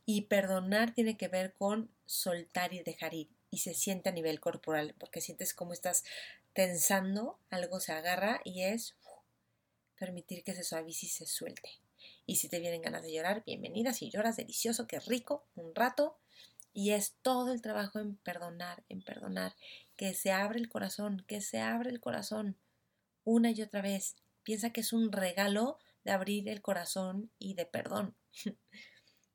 Y 0.06 0.22
perdonar 0.22 0.92
tiene 0.92 1.16
que 1.16 1.28
ver 1.28 1.54
con 1.54 1.90
soltar 2.04 2.74
y 2.74 2.82
dejar 2.82 3.14
ir. 3.14 3.30
Y 3.50 3.58
se 3.58 3.72
siente 3.72 4.08
a 4.08 4.12
nivel 4.12 4.40
corporal, 4.40 4.94
porque 4.98 5.20
sientes 5.20 5.54
como 5.54 5.72
estás 5.72 6.04
tensando, 6.52 7.38
algo 7.50 7.80
se 7.80 7.92
agarra 7.92 8.40
y 8.44 8.62
es 8.62 8.96
permitir 9.96 10.42
que 10.42 10.54
se 10.54 10.64
suavice 10.64 11.06
y 11.06 11.08
se 11.08 11.26
suelte. 11.26 11.83
Y 12.26 12.36
si 12.36 12.48
te 12.48 12.58
vienen 12.58 12.80
ganas 12.80 13.02
de 13.02 13.12
llorar, 13.12 13.42
bienvenida. 13.44 13.92
Si 13.92 14.10
lloras, 14.10 14.36
delicioso, 14.36 14.86
qué 14.86 14.98
rico, 15.00 15.46
un 15.56 15.74
rato. 15.74 16.18
Y 16.72 16.92
es 16.92 17.16
todo 17.20 17.52
el 17.52 17.60
trabajo 17.60 17.98
en 17.98 18.16
perdonar, 18.16 18.82
en 18.88 19.02
perdonar. 19.02 19.54
Que 19.96 20.14
se 20.14 20.32
abre 20.32 20.58
el 20.58 20.68
corazón, 20.68 21.24
que 21.28 21.42
se 21.42 21.60
abre 21.60 21.90
el 21.90 22.00
corazón 22.00 22.56
una 23.24 23.50
y 23.50 23.60
otra 23.60 23.82
vez. 23.82 24.16
Piensa 24.42 24.70
que 24.70 24.80
es 24.80 24.92
un 24.92 25.12
regalo 25.12 25.78
de 26.02 26.12
abrir 26.12 26.48
el 26.48 26.62
corazón 26.62 27.30
y 27.38 27.54
de 27.54 27.66
perdón. 27.66 28.16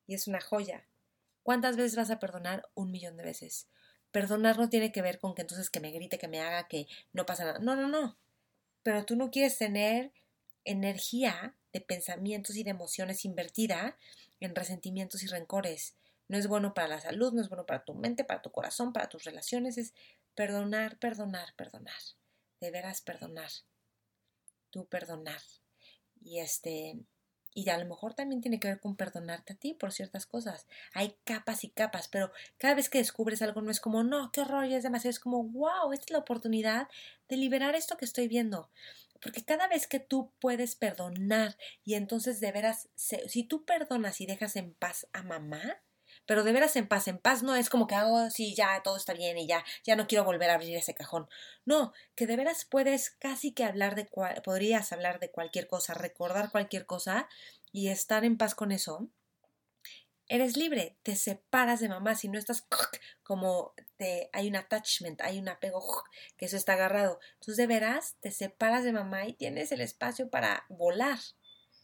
y 0.08 0.16
es 0.16 0.28
una 0.28 0.42
joya. 0.42 0.88
¿Cuántas 1.44 1.78
veces 1.78 1.96
vas 1.96 2.10
a 2.10 2.20
perdonar? 2.20 2.70
Un 2.74 2.92
millón 2.92 3.18
de 3.18 3.24
veces. 3.24 3.68
Perdonar 4.12 4.58
no 4.58 4.70
tiene 4.70 4.92
que 4.92 5.04
ver 5.04 5.20
con 5.20 5.36
que 5.36 5.42
entonces 5.42 5.70
que 5.70 5.80
me 5.80 5.92
grite, 5.92 6.18
que 6.18 6.28
me 6.28 6.42
haga, 6.42 6.68
que 6.68 6.88
no 7.14 7.28
pasa 7.28 7.46
nada. 7.46 7.60
No, 7.60 7.76
no, 7.76 7.88
no. 7.88 8.18
Pero 8.82 9.06
tú 9.06 9.16
no 9.16 9.30
quieres 9.30 9.58
tener 9.60 10.12
energía 10.66 11.56
de 11.74 11.82
pensamientos 11.82 12.56
y 12.56 12.64
de 12.64 12.72
emociones 12.72 13.26
invertida 13.26 13.98
en 14.40 14.56
resentimientos 14.56 15.24
y 15.24 15.28
rencores. 15.28 15.96
No 16.28 16.38
es 16.38 16.48
bueno 16.48 16.74
para 16.74 16.88
la 16.88 17.02
salud, 17.02 17.34
no 17.34 17.42
es 17.42 17.50
bueno 17.50 17.66
para 17.66 17.84
tu 17.84 17.94
mente, 17.96 18.24
para 18.24 18.42
tu 18.42 18.52
corazón, 18.52 18.94
para 18.94 19.10
tus 19.10 19.24
relaciones. 19.24 19.78
Es 19.78 19.94
perdonar, 20.36 20.98
perdonar, 21.00 21.54
perdonar. 21.56 22.00
De 22.62 22.72
veras 22.72 23.02
perdonar. 23.02 23.52
Tú 24.70 24.86
perdonar. 24.86 25.42
Y 26.22 26.40
este, 26.40 27.00
y 27.54 27.70
a 27.70 27.78
lo 27.78 27.86
mejor 27.86 28.14
también 28.14 28.42
tiene 28.42 28.60
que 28.60 28.68
ver 28.68 28.80
con 28.80 28.96
perdonarte 28.96 29.54
a 29.54 29.56
ti 29.56 29.74
por 29.74 29.92
ciertas 29.92 30.26
cosas. 30.26 30.68
Hay 30.94 31.16
capas 31.24 31.64
y 31.64 31.70
capas, 31.70 32.08
pero 32.08 32.32
cada 32.58 32.76
vez 32.76 32.90
que 32.90 33.00
descubres 33.00 33.42
algo 33.42 33.62
no 33.62 33.72
es 33.72 33.80
como, 33.80 34.04
no, 34.04 34.32
qué 34.32 34.44
ya 34.46 34.78
es 34.78 34.84
demasiado, 34.84 35.10
es 35.10 35.20
como, 35.20 35.44
wow, 35.44 35.92
esta 35.92 36.06
es 36.06 36.12
la 36.12 36.20
oportunidad 36.20 36.88
de 37.28 37.38
liberar 37.38 37.76
esto 37.76 37.98
que 37.98 38.06
estoy 38.06 38.28
viendo. 38.28 38.70
Porque 39.22 39.44
cada 39.44 39.68
vez 39.68 39.88
que 39.88 40.00
tú 40.00 40.34
puedes 40.40 40.76
perdonar 40.76 41.58
y 41.84 41.96
entonces 41.96 42.40
de 42.40 42.52
veras, 42.52 42.90
si 42.96 43.44
tú 43.44 43.66
perdonas 43.66 44.22
y 44.22 44.26
dejas 44.26 44.56
en 44.56 44.74
paz 44.74 45.08
a 45.14 45.24
mamá, 45.24 45.82
pero 46.26 46.44
de 46.44 46.52
veras 46.52 46.76
en 46.76 46.88
paz, 46.88 47.08
en 47.08 47.18
paz 47.18 47.44
no 47.44 47.56
es 47.56 47.70
como 47.70 47.88
que 47.88 47.96
hago, 47.96 48.26
oh, 48.26 48.30
sí, 48.30 48.54
ya 48.56 48.82
todo 48.84 48.98
está 48.98 49.14
bien 49.14 49.38
y 49.38 49.48
ya, 49.48 49.64
ya 49.84 49.96
no 49.96 50.08
quiero 50.08 50.24
volver 50.24 50.50
a 50.50 50.56
abrir 50.56 50.76
ese 50.76 50.94
cajón. 50.94 51.28
No, 51.66 51.94
que 52.16 52.28
de 52.28 52.36
veras 52.36 52.66
puedes 52.66 53.10
casi 53.10 53.52
que 53.52 53.64
hablar 53.64 53.96
de, 53.96 54.06
podrías 54.44 54.92
hablar 54.94 55.20
de 55.20 55.32
cualquier 55.32 55.68
cosa, 55.68 55.94
recordar 55.94 56.52
cualquier 56.52 56.86
cosa 56.86 57.28
y 57.72 57.90
estar 57.90 58.26
en 58.26 58.38
paz 58.38 58.56
con 58.56 58.72
eso. 58.72 59.10
Eres 60.32 60.58
libre, 60.58 60.96
te 61.02 61.16
separas 61.16 61.80
de 61.80 61.90
mamá, 61.90 62.14
si 62.14 62.30
no 62.30 62.38
estás 62.38 62.68
como 63.24 63.74
te, 63.98 64.30
hay 64.32 64.48
un 64.48 64.56
attachment, 64.56 65.22
hay 65.22 65.40
un 65.40 65.50
apego 65.50 66.04
que 66.38 66.46
eso 66.46 66.56
está 66.56 66.74
agarrado. 66.74 67.20
Entonces 67.34 67.58
de 67.58 67.66
veras 67.66 68.16
te 68.22 68.30
separas 68.30 68.84
de 68.84 68.94
mamá 68.94 69.26
y 69.26 69.34
tienes 69.34 69.72
el 69.72 69.82
espacio 69.82 70.30
para 70.30 70.66
volar, 70.70 71.18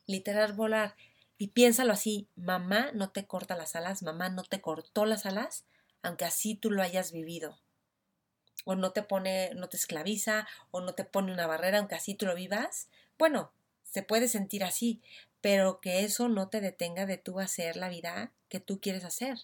literal 0.05 0.53
volar. 0.53 0.95
Y 1.39 1.49
piénsalo 1.49 1.91
así, 1.91 2.29
mamá 2.35 2.91
no 2.93 3.09
te 3.09 3.25
corta 3.25 3.57
las 3.57 3.75
alas, 3.75 4.03
mamá 4.03 4.29
no 4.29 4.43
te 4.43 4.61
cortó 4.61 5.05
las 5.05 5.25
alas, 5.25 5.65
aunque 6.03 6.25
así 6.25 6.53
tú 6.53 6.69
lo 6.69 6.83
hayas 6.83 7.11
vivido. 7.11 7.59
O 8.63 8.75
no 8.75 8.91
te 8.91 9.01
pone, 9.01 9.51
no 9.55 9.69
te 9.69 9.77
esclaviza, 9.77 10.47
o 10.69 10.81
no 10.81 10.93
te 10.93 11.03
pone 11.03 11.33
una 11.33 11.47
barrera, 11.47 11.79
aunque 11.79 11.95
así 11.95 12.13
tú 12.13 12.27
lo 12.27 12.35
vivas. 12.35 12.89
Bueno, 13.17 13.51
se 13.83 14.03
puede 14.03 14.27
sentir 14.27 14.63
así, 14.63 15.01
pero 15.45 15.79
que 15.79 16.03
eso 16.03 16.27
no 16.27 16.49
te 16.49 16.59
detenga 16.59 17.05
de 17.05 17.19
tú 17.19 17.39
hacer 17.39 17.75
la 17.75 17.87
vida 17.87 18.33
que 18.49 18.59
tú 18.59 18.81
quieres 18.81 19.03
hacer. 19.03 19.37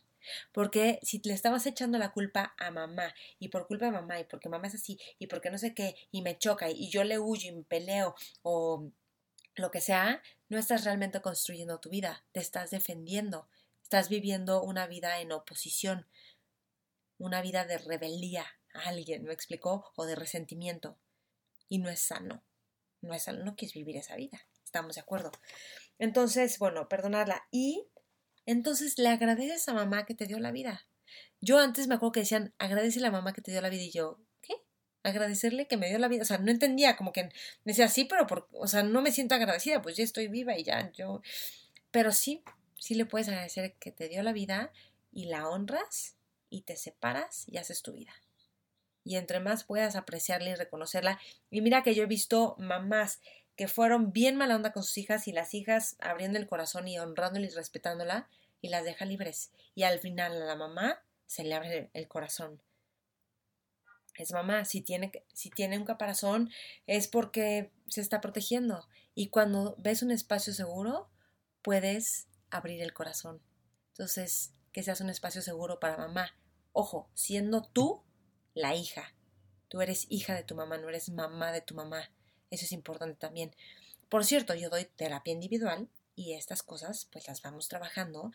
Porque 0.51 0.97
si 1.03 1.21
le 1.23 1.31
estabas 1.31 1.67
echando 1.67 1.99
la 1.99 2.11
culpa 2.11 2.55
a 2.57 2.71
mamá, 2.71 3.13
y 3.37 3.49
por 3.49 3.67
culpa 3.67 3.85
de 3.85 3.91
mamá, 3.91 4.19
y 4.19 4.23
porque 4.23 4.49
mamá 4.49 4.65
es 4.65 4.73
así, 4.73 4.99
y 5.19 5.27
porque 5.27 5.51
no 5.51 5.59
sé 5.59 5.75
qué, 5.75 5.95
y 6.11 6.23
me 6.23 6.39
choca, 6.39 6.71
y 6.71 6.89
yo 6.89 7.03
le 7.03 7.19
huyo 7.19 7.49
y 7.49 7.51
me 7.51 7.61
peleo, 7.61 8.15
o 8.41 8.89
lo 9.53 9.69
que 9.69 9.79
sea, 9.79 10.23
no 10.49 10.57
estás 10.57 10.85
realmente 10.85 11.21
construyendo 11.21 11.79
tu 11.79 11.91
vida, 11.91 12.25
te 12.31 12.39
estás 12.39 12.71
defendiendo, 12.71 13.47
estás 13.83 14.09
viviendo 14.09 14.63
una 14.63 14.87
vida 14.87 15.21
en 15.21 15.31
oposición, 15.31 16.07
una 17.19 17.43
vida 17.43 17.63
de 17.65 17.77
rebeldía 17.77 18.47
a 18.73 18.89
alguien, 18.89 19.23
¿me 19.23 19.33
explicó? 19.33 19.91
O 19.95 20.05
de 20.05 20.15
resentimiento. 20.15 20.97
Y 21.69 21.77
no 21.77 21.91
es 21.91 21.99
sano, 21.99 22.41
no 23.01 23.13
es 23.13 23.21
sano, 23.21 23.45
no 23.45 23.55
quieres 23.55 23.75
vivir 23.75 23.97
esa 23.97 24.15
vida, 24.15 24.47
estamos 24.63 24.95
de 24.95 25.01
acuerdo. 25.01 25.31
Entonces, 26.01 26.57
bueno, 26.57 26.89
perdonarla. 26.89 27.47
Y 27.51 27.87
entonces 28.45 28.97
le 28.97 29.09
agradeces 29.09 29.69
a 29.69 29.73
mamá 29.73 30.05
que 30.05 30.15
te 30.15 30.25
dio 30.25 30.39
la 30.39 30.51
vida. 30.51 30.87
Yo 31.41 31.59
antes 31.59 31.87
me 31.87 31.95
acuerdo 31.95 32.13
que 32.13 32.19
decían, 32.21 32.53
agradece 32.57 32.99
a 32.99 33.03
la 33.03 33.11
mamá 33.11 33.33
que 33.33 33.41
te 33.41 33.51
dio 33.51 33.61
la 33.61 33.69
vida 33.69 33.83
y 33.83 33.91
yo, 33.91 34.19
agradecerle 35.03 35.67
que 35.67 35.77
me 35.77 35.89
dio 35.89 35.99
la 35.99 36.07
vida. 36.07 36.23
O 36.23 36.25
sea, 36.25 36.37
no 36.39 36.51
entendía, 36.51 36.95
como 36.95 37.13
que 37.13 37.25
me 37.25 37.31
decía, 37.65 37.87
sí, 37.87 38.05
pero 38.05 38.25
por, 38.25 38.47
o 38.53 38.67
sea, 38.67 38.81
no 38.83 39.03
me 39.03 39.11
siento 39.11 39.35
agradecida, 39.35 39.81
pues 39.81 39.95
ya 39.95 40.03
estoy 40.03 40.27
viva 40.27 40.57
y 40.57 40.63
ya, 40.63 40.91
yo. 40.91 41.21
Pero 41.91 42.11
sí, 42.11 42.43
sí 42.77 42.95
le 42.95 43.05
puedes 43.05 43.27
agradecer 43.27 43.75
que 43.75 43.91
te 43.91 44.09
dio 44.09 44.23
la 44.23 44.33
vida 44.33 44.71
y 45.11 45.25
la 45.25 45.47
honras 45.49 46.15
y 46.49 46.61
te 46.61 46.75
separas 46.77 47.45
y 47.47 47.57
haces 47.57 47.81
tu 47.81 47.93
vida. 47.93 48.13
Y 49.03 49.15
entre 49.17 49.39
más 49.39 49.63
puedas 49.63 49.95
apreciarla 49.95 50.49
y 50.49 50.55
reconocerla. 50.55 51.19
Y 51.49 51.61
mira 51.61 51.83
que 51.83 51.95
yo 51.95 52.03
he 52.03 52.07
visto 52.07 52.55
mamás 52.59 53.19
que 53.55 53.67
fueron 53.67 54.11
bien 54.11 54.35
mala 54.35 54.55
onda 54.55 54.73
con 54.73 54.83
sus 54.83 54.97
hijas 54.97 55.27
y 55.27 55.31
las 55.31 55.53
hijas 55.53 55.95
abriendo 55.99 56.39
el 56.39 56.47
corazón 56.47 56.87
y 56.87 56.99
honrándola 56.99 57.45
y 57.45 57.49
respetándola 57.49 58.29
y 58.61 58.69
las 58.69 58.83
deja 58.83 59.05
libres. 59.05 59.51
Y 59.75 59.83
al 59.83 59.99
final 59.99 60.41
a 60.41 60.45
la 60.45 60.55
mamá 60.55 61.03
se 61.27 61.43
le 61.43 61.53
abre 61.53 61.89
el 61.93 62.07
corazón 62.07 62.61
es 64.21 64.31
mamá, 64.31 64.65
si 64.65 64.81
tiene, 64.81 65.11
si 65.33 65.49
tiene 65.49 65.77
un 65.77 65.85
caparazón 65.85 66.49
es 66.87 67.07
porque 67.07 67.71
se 67.87 68.01
está 68.01 68.21
protegiendo. 68.21 68.87
Y 69.15 69.27
cuando 69.27 69.75
ves 69.77 70.03
un 70.03 70.11
espacio 70.11 70.53
seguro, 70.53 71.09
puedes 71.61 72.27
abrir 72.49 72.81
el 72.81 72.93
corazón. 72.93 73.41
Entonces, 73.89 74.53
que 74.71 74.83
seas 74.83 75.01
un 75.01 75.09
espacio 75.09 75.41
seguro 75.41 75.79
para 75.79 75.97
mamá. 75.97 76.35
Ojo, 76.71 77.09
siendo 77.13 77.63
tú 77.63 78.03
la 78.53 78.75
hija. 78.75 79.13
Tú 79.67 79.81
eres 79.81 80.05
hija 80.09 80.35
de 80.35 80.43
tu 80.43 80.55
mamá, 80.55 80.77
no 80.77 80.89
eres 80.89 81.09
mamá 81.09 81.51
de 81.51 81.61
tu 81.61 81.75
mamá. 81.75 82.11
Eso 82.51 82.65
es 82.65 82.71
importante 82.73 83.15
también. 83.15 83.55
Por 84.09 84.25
cierto, 84.25 84.53
yo 84.53 84.69
doy 84.69 84.85
terapia 84.85 85.33
individual 85.33 85.87
y 86.15 86.33
estas 86.33 86.61
cosas 86.61 87.07
pues 87.11 87.27
las 87.27 87.41
vamos 87.41 87.67
trabajando 87.67 88.31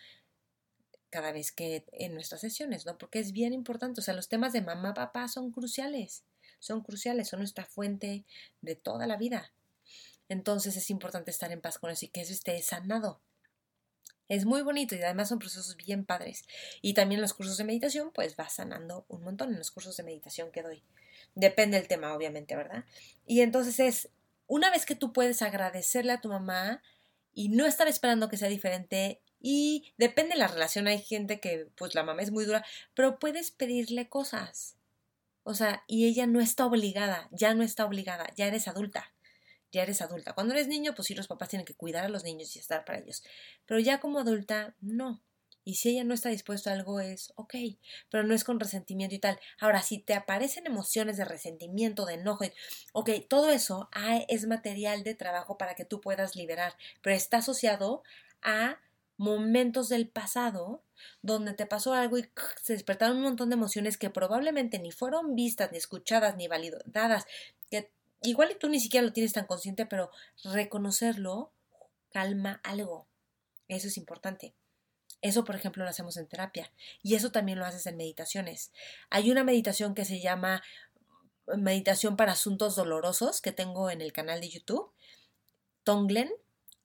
cada 1.11 1.33
vez 1.33 1.53
que 1.53 1.85
en 1.93 2.15
nuestras 2.15 2.41
sesiones, 2.41 2.85
¿no? 2.87 2.99
Porque 2.99 3.21
es 3.21 3.33
bien 3.33 3.53
importante, 3.53 4.01
o 4.01 4.05
sea, 4.05 4.15
los 4.15 4.29
temas 4.29 4.53
de 4.53 4.63
mamá, 4.63 4.95
papá 4.95 5.29
son 5.29 5.53
cruciales, 5.53 6.25
son 6.59 6.83
cruciales, 6.83 7.29
son 7.29 7.41
nuestra 7.41 7.65
fuente 7.65 8.25
de 8.63 8.75
toda 8.75 9.07
la 9.07 9.17
vida. 9.17 9.53
Entonces 10.29 10.77
es 10.77 10.91
importante 10.91 11.31
estar 11.31 11.53
en 11.53 11.61
paz 11.61 11.79
con 11.79 11.91
eso 11.91 12.07
y 12.07 12.09
que 12.09 12.23
eso 12.23 12.33
esté 12.33 12.61
sanado. 12.63 13.21
Es 14.29 14.45
muy 14.45 14.63
bonito 14.63 14.97
y 14.97 15.03
además 15.03 15.29
son 15.29 15.39
procesos 15.39 15.77
bien 15.77 16.05
padres. 16.05 16.45
Y 16.83 16.95
también 16.95 17.21
los 17.21 17.33
cursos 17.33 17.57
de 17.59 17.65
meditación, 17.65 18.11
pues 18.13 18.35
va 18.39 18.49
sanando 18.49 19.05
un 19.09 19.23
montón 19.23 19.53
en 19.53 19.59
los 19.59 19.71
cursos 19.71 19.97
de 19.97 20.03
meditación 20.03 20.51
que 20.51 20.63
doy. 20.63 20.83
Depende 21.37 21.77
del 21.77 21.87
tema, 21.87 22.15
obviamente, 22.15 22.57
¿verdad? 22.57 22.85
Y 23.27 23.43
entonces 23.43 23.79
es, 23.79 24.09
una 24.49 24.71
vez 24.71 24.85
que 24.85 24.97
tú 24.97 25.13
puedes 25.13 25.43
agradecerle 25.43 26.13
a 26.13 26.21
tu 26.21 26.29
mamá 26.29 26.83
y 27.33 27.51
no 27.51 27.67
estar 27.67 27.87
esperando 27.87 28.29
que 28.29 28.39
sea 28.39 28.49
diferente 28.49 29.21
y 29.39 29.93
depende 29.99 30.33
de 30.33 30.41
la 30.41 30.49
relación, 30.49 30.89
hay 30.89 31.01
gente 31.01 31.39
que 31.39 31.69
pues 31.77 31.95
la 31.95 32.03
mamá 32.03 32.23
es 32.23 32.33
muy 32.33 32.45
dura, 32.45 32.65
pero 32.95 33.21
puedes 33.21 33.53
pedirle 33.53 34.09
cosas. 34.09 34.77
O 35.45 35.55
sea, 35.55 35.85
y 35.87 36.07
ella 36.07 36.27
no 36.27 36.41
está 36.41 36.67
obligada, 36.67 37.29
ya 37.31 37.55
no 37.55 37.63
está 37.63 37.85
obligada, 37.85 38.27
ya 38.35 38.47
eres 38.49 38.67
adulta. 38.67 39.13
Ya 39.73 39.83
eres 39.83 40.01
adulta. 40.01 40.33
Cuando 40.33 40.55
eres 40.55 40.69
niño, 40.69 40.95
pues 40.95 41.07
sí, 41.07 41.15
los 41.15 41.29
papás 41.29 41.51
tienen 41.51 41.67
que 41.67 41.75
cuidar 41.75 42.05
a 42.05 42.09
los 42.09 42.25
niños 42.25 42.57
y 42.57 42.59
estar 42.59 42.85
para 42.85 42.99
ellos. 42.99 43.23
Pero 43.67 43.79
ya 43.79 44.01
como 44.01 44.19
adulta, 44.21 44.75
no. 44.81 45.23
Y 45.67 45.75
si 45.75 45.91
ella 45.91 46.05
no 46.05 46.15
está 46.15 46.29
dispuesta 46.29 46.71
a 46.71 46.75
algo, 46.75 47.01
es 47.01 47.33
ok, 47.35 47.57
pero 48.09 48.23
no 48.23 48.35
es 48.37 48.45
con 48.45 48.61
resentimiento 48.61 49.17
y 49.17 49.19
tal. 49.19 49.37
Ahora, 49.59 49.83
si 49.83 49.99
te 49.99 50.15
aparecen 50.15 50.65
emociones 50.65 51.17
de 51.17 51.25
resentimiento, 51.25 52.07
de 52.07 52.15
enojo, 52.15 52.45
ok, 52.93 53.11
todo 53.29 53.51
eso 53.51 53.89
ah, 53.91 54.21
es 54.29 54.47
material 54.47 55.03
de 55.03 55.17
trabajo 55.17 55.59
para 55.59 55.75
que 55.75 55.85
tú 55.85 56.01
puedas 56.01 56.37
liberar, 56.37 56.75
pero 57.03 57.17
está 57.17 57.39
asociado 57.39 58.05
a 58.43 58.79
momentos 59.17 59.89
del 59.89 60.07
pasado 60.07 60.85
donde 61.21 61.53
te 61.53 61.67
pasó 61.67 61.95
algo 61.95 62.17
y 62.17 62.31
se 62.63 62.75
despertaron 62.75 63.17
un 63.17 63.25
montón 63.25 63.51
de 63.51 63.55
emociones 63.55 63.99
que 63.99 64.09
probablemente 64.09 64.79
ni 64.79 64.93
fueron 64.93 65.35
vistas, 65.35 65.73
ni 65.73 65.79
escuchadas, 65.79 66.37
ni 66.37 66.47
validadas, 66.47 67.27
que 67.73 67.91
igual 68.23 68.57
tú 68.61 68.69
ni 68.69 68.79
siquiera 68.79 69.05
lo 69.05 69.13
tienes 69.13 69.33
tan 69.33 69.47
consciente, 69.47 69.85
pero 69.85 70.13
reconocerlo 70.45 71.51
calma 72.13 72.61
algo. 72.63 73.09
Eso 73.67 73.89
es 73.89 73.97
importante. 73.97 74.55
Eso, 75.27 75.45
por 75.45 75.57
ejemplo, 75.57 75.83
lo 75.83 75.91
hacemos 75.91 76.17
en 76.17 76.29
terapia 76.29 76.73
y 77.03 77.17
eso 77.17 77.33
también 77.33 77.59
lo 77.59 77.67
haces 77.67 77.87
en 77.87 77.97
meditaciones. 77.97 78.73
Hay 79.11 79.31
una 79.33 79.43
meditación 79.43 79.95
que 79.95 80.05
se 80.05 80.21
llama 80.21 80.63
meditación 81.57 82.17
para 82.17 82.33
asuntos 82.33 82.77
dolorosos 82.77 83.41
que 83.41 83.51
tengo 83.51 83.91
en 83.91 84.03
el 84.03 84.13
canal 84.13 84.41
de 84.41 84.51
YouTube, 84.51 84.93
Tonglen, 85.83 86.31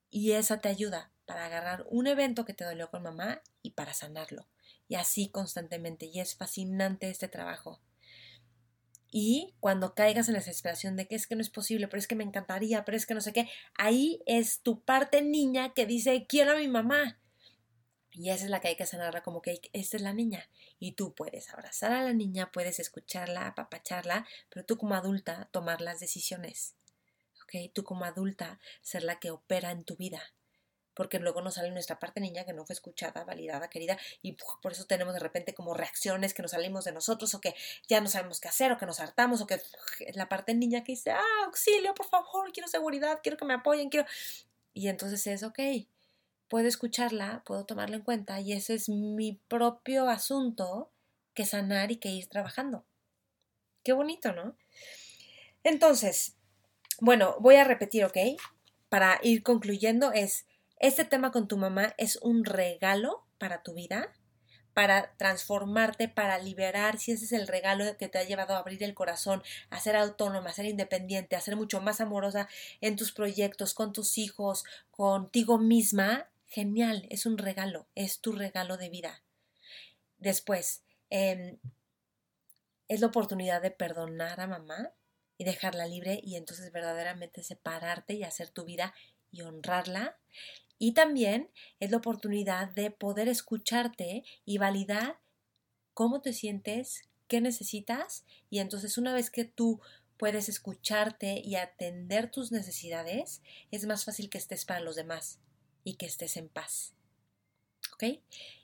y 0.09 0.31
esa 0.31 0.59
te 0.59 0.69
ayuda 0.69 1.11
para 1.25 1.45
agarrar 1.45 1.85
un 1.89 2.07
evento 2.07 2.43
que 2.43 2.55
te 2.55 2.65
dolió 2.65 2.89
con 2.89 3.03
mamá 3.03 3.43
y 3.61 3.71
para 3.71 3.93
sanarlo. 3.93 4.47
Y 4.87 4.95
así 4.95 5.29
constantemente. 5.29 6.07
Y 6.07 6.19
es 6.19 6.35
fascinante 6.35 7.09
este 7.09 7.27
trabajo. 7.27 7.79
Y 9.11 9.53
cuando 9.59 9.93
caigas 9.93 10.29
en 10.29 10.33
la 10.33 10.39
desesperación 10.39 10.95
de 10.95 11.07
que 11.07 11.15
es 11.15 11.27
que 11.27 11.35
no 11.35 11.41
es 11.41 11.49
posible, 11.49 11.87
pero 11.87 11.99
es 11.99 12.07
que 12.07 12.15
me 12.15 12.23
encantaría, 12.23 12.85
pero 12.85 12.97
es 12.97 13.05
que 13.05 13.13
no 13.13 13.21
sé 13.21 13.33
qué, 13.33 13.49
ahí 13.75 14.21
es 14.25 14.61
tu 14.61 14.81
parte 14.83 15.21
niña 15.21 15.73
que 15.73 15.85
dice 15.85 16.25
quiero 16.27 16.53
a 16.53 16.55
mi 16.55 16.67
mamá. 16.67 17.19
Y 18.21 18.29
esa 18.29 18.45
es 18.45 18.51
la 18.51 18.59
que 18.59 18.67
hay 18.67 18.75
que 18.75 18.85
sanarla 18.85 19.23
como 19.23 19.41
que 19.41 19.59
esta 19.73 19.97
es 19.97 20.03
la 20.03 20.13
niña. 20.13 20.47
Y 20.77 20.91
tú 20.91 21.15
puedes 21.15 21.49
abrazar 21.49 21.91
a 21.91 22.03
la 22.03 22.13
niña, 22.13 22.51
puedes 22.51 22.79
escucharla, 22.79 23.47
apapacharla, 23.47 24.27
pero 24.47 24.63
tú 24.63 24.77
como 24.77 24.93
adulta 24.93 25.49
tomar 25.49 25.81
las 25.81 25.99
decisiones. 25.99 26.75
¿Ok? 27.41 27.71
Tú 27.73 27.83
como 27.83 28.05
adulta 28.05 28.59
ser 28.83 29.01
la 29.01 29.19
que 29.19 29.31
opera 29.31 29.71
en 29.71 29.83
tu 29.83 29.95
vida 29.95 30.21
porque 30.93 31.17
luego 31.17 31.41
nos 31.41 31.55
sale 31.55 31.71
nuestra 31.71 31.97
parte 31.97 32.19
niña 32.19 32.43
que 32.45 32.53
no 32.53 32.63
fue 32.63 32.73
escuchada, 32.73 33.23
validada, 33.23 33.69
querida, 33.69 33.97
y 34.21 34.33
por 34.61 34.73
eso 34.73 34.85
tenemos 34.85 35.13
de 35.13 35.21
repente 35.21 35.55
como 35.55 35.73
reacciones 35.73 36.33
que 36.33 36.41
nos 36.41 36.51
salimos 36.51 36.83
de 36.83 36.91
nosotros 36.91 37.33
o 37.33 37.41
que 37.41 37.55
ya 37.87 38.01
no 38.01 38.09
sabemos 38.09 38.41
qué 38.41 38.49
hacer 38.49 38.71
o 38.73 38.77
que 38.77 38.85
nos 38.85 38.99
hartamos 38.99 39.41
o 39.41 39.47
que 39.47 39.59
la 40.13 40.27
parte 40.27 40.53
niña 40.53 40.83
que 40.83 40.91
dice, 40.91 41.11
ah, 41.11 41.45
auxilio, 41.45 41.95
por 41.95 42.07
favor, 42.07 42.51
quiero 42.51 42.67
seguridad, 42.67 43.21
quiero 43.23 43.37
que 43.37 43.45
me 43.45 43.53
apoyen, 43.53 43.89
quiero... 43.89 44.05
Y 44.73 44.89
entonces 44.89 45.25
es, 45.27 45.43
ok, 45.43 45.59
puedo 46.51 46.67
escucarla, 46.67 47.43
puedo 47.45 47.65
tomarla 47.65 47.95
en 47.95 48.01
cuenta 48.01 48.41
y 48.41 48.51
ese 48.51 48.73
es 48.73 48.89
mi 48.89 49.39
propio 49.47 50.09
asunto 50.09 50.91
que 51.33 51.45
sanar 51.45 51.91
y 51.91 51.95
que 51.95 52.09
ir 52.09 52.27
trabajando. 52.27 52.83
Qué 53.85 53.93
bonito, 53.93 54.33
¿no? 54.33 54.57
Entonces, 55.63 56.35
bueno, 56.99 57.37
voy 57.39 57.55
a 57.55 57.63
repetir, 57.63 58.03
¿ok? 58.03 58.17
Para 58.89 59.17
ir 59.23 59.43
concluyendo 59.43 60.11
es, 60.11 60.45
este 60.77 61.05
tema 61.05 61.31
con 61.31 61.47
tu 61.47 61.55
mamá 61.55 61.93
es 61.97 62.17
un 62.17 62.43
regalo 62.43 63.25
para 63.37 63.63
tu 63.63 63.73
vida, 63.73 64.11
para 64.73 65.15
transformarte, 65.15 66.09
para 66.09 66.37
liberar, 66.37 66.99
si 66.99 67.13
ese 67.13 67.23
es 67.23 67.31
el 67.31 67.47
regalo 67.47 67.95
que 67.95 68.09
te 68.09 68.17
ha 68.17 68.25
llevado 68.25 68.55
a 68.55 68.59
abrir 68.59 68.83
el 68.83 68.93
corazón, 68.93 69.41
a 69.69 69.79
ser 69.79 69.95
autónoma, 69.95 70.49
a 70.49 70.53
ser 70.53 70.65
independiente, 70.65 71.37
a 71.37 71.41
ser 71.41 71.55
mucho 71.55 71.79
más 71.79 72.01
amorosa 72.01 72.49
en 72.81 72.97
tus 72.97 73.13
proyectos, 73.13 73.73
con 73.73 73.93
tus 73.93 74.17
hijos, 74.17 74.65
contigo 74.91 75.57
misma, 75.57 76.27
genial, 76.51 77.07
es 77.09 77.25
un 77.25 77.37
regalo, 77.37 77.87
es 77.95 78.19
tu 78.19 78.33
regalo 78.33 78.75
de 78.75 78.89
vida. 78.89 79.23
Después, 80.17 80.83
em, 81.09 81.57
es 82.89 82.99
la 82.99 83.07
oportunidad 83.07 83.61
de 83.61 83.71
perdonar 83.71 84.41
a 84.41 84.47
mamá 84.47 84.91
y 85.37 85.45
dejarla 85.45 85.87
libre 85.87 86.19
y 86.21 86.35
entonces 86.35 86.71
verdaderamente 86.73 87.41
separarte 87.41 88.15
y 88.15 88.23
hacer 88.23 88.49
tu 88.49 88.65
vida 88.65 88.93
y 89.31 89.41
honrarla. 89.41 90.19
Y 90.77 90.93
también 90.93 91.49
es 91.79 91.89
la 91.89 91.97
oportunidad 91.97 92.69
de 92.69 92.91
poder 92.91 93.29
escucharte 93.29 94.25
y 94.43 94.57
validar 94.57 95.19
cómo 95.93 96.21
te 96.21 96.33
sientes, 96.33 97.03
qué 97.29 97.39
necesitas. 97.39 98.25
Y 98.49 98.59
entonces 98.59 98.97
una 98.97 99.13
vez 99.13 99.31
que 99.31 99.45
tú 99.45 99.79
puedes 100.17 100.49
escucharte 100.49 101.39
y 101.39 101.55
atender 101.55 102.29
tus 102.29 102.51
necesidades, 102.51 103.41
es 103.71 103.85
más 103.85 104.03
fácil 104.03 104.29
que 104.29 104.37
estés 104.37 104.65
para 104.65 104.81
los 104.81 104.97
demás 104.97 105.39
y 105.83 105.95
que 105.95 106.05
estés 106.05 106.37
en 106.37 106.49
paz. 106.49 106.93
¿Ok? 107.93 108.19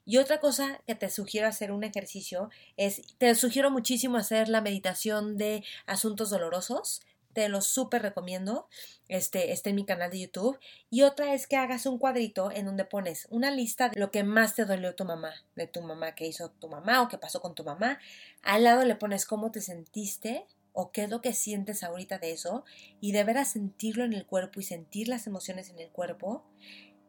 Y 0.05 0.17
otra 0.17 0.39
cosa 0.39 0.81
que 0.87 0.95
te 0.95 1.09
sugiero 1.09 1.47
hacer 1.47 1.71
un 1.71 1.83
ejercicio 1.83 2.49
es, 2.77 3.01
te 3.17 3.33
sugiero 3.35 3.71
muchísimo 3.71 4.17
hacer 4.17 4.49
la 4.49 4.61
meditación 4.61 5.37
de 5.37 5.63
asuntos 5.85 6.29
dolorosos 6.29 7.01
te 7.37 7.49
lo 7.49 7.61
súper 7.61 8.01
recomiendo. 8.01 8.67
Este, 9.09 9.51
está 9.51 9.69
en 9.69 9.75
mi 9.75 9.85
canal 9.85 10.09
de 10.09 10.21
YouTube. 10.21 10.57
Y 10.89 11.03
otra 11.03 11.35
es 11.35 11.45
que 11.45 11.55
hagas 11.55 11.85
un 11.85 11.99
cuadrito 11.99 12.49
en 12.51 12.65
donde 12.65 12.83
pones 12.83 13.27
una 13.29 13.51
lista 13.51 13.89
de 13.89 13.99
lo 13.99 14.09
que 14.09 14.23
más 14.23 14.55
te 14.55 14.65
dolió 14.65 14.95
tu 14.95 15.05
mamá, 15.05 15.35
de 15.55 15.67
tu 15.67 15.83
mamá, 15.83 16.15
que 16.15 16.25
hizo 16.25 16.49
tu 16.49 16.67
mamá 16.67 17.03
o 17.03 17.07
qué 17.09 17.19
pasó 17.19 17.39
con 17.39 17.53
tu 17.53 17.63
mamá. 17.63 17.99
Al 18.41 18.63
lado 18.63 18.83
le 18.85 18.95
pones 18.95 19.27
cómo 19.27 19.51
te 19.51 19.61
sentiste 19.61 20.47
o 20.73 20.91
qué 20.91 21.03
es 21.03 21.11
lo 21.11 21.21
que 21.21 21.33
sientes 21.33 21.83
ahorita 21.83 22.17
de 22.17 22.31
eso 22.31 22.65
y 23.01 23.11
deberás 23.11 23.51
sentirlo 23.51 24.03
en 24.03 24.13
el 24.13 24.25
cuerpo 24.25 24.59
y 24.59 24.63
sentir 24.63 25.07
las 25.07 25.27
emociones 25.27 25.69
en 25.69 25.77
el 25.77 25.89
cuerpo. 25.89 26.43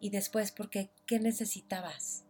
Y 0.00 0.10
después, 0.10 0.52
porque 0.52 0.90
¿qué 1.06 1.18
necesitabas? 1.18 2.24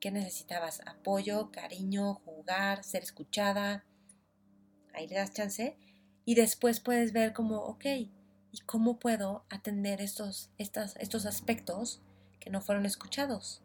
¿Qué 0.00 0.10
necesitabas? 0.10 0.80
Apoyo, 0.86 1.50
cariño, 1.50 2.14
jugar, 2.14 2.84
ser 2.84 3.02
escuchada. 3.02 3.84
Ahí 4.92 5.08
le 5.08 5.16
das 5.16 5.32
chance 5.32 5.76
y 6.24 6.34
después 6.34 6.80
puedes 6.80 7.12
ver 7.12 7.32
como, 7.32 7.58
ok, 7.58 7.84
¿y 7.86 8.60
cómo 8.66 8.98
puedo 8.98 9.44
atender 9.50 10.00
estos, 10.00 10.50
estas, 10.58 10.96
estos 10.96 11.26
aspectos 11.26 12.02
que 12.40 12.50
no 12.50 12.60
fueron 12.60 12.86
escuchados? 12.86 13.62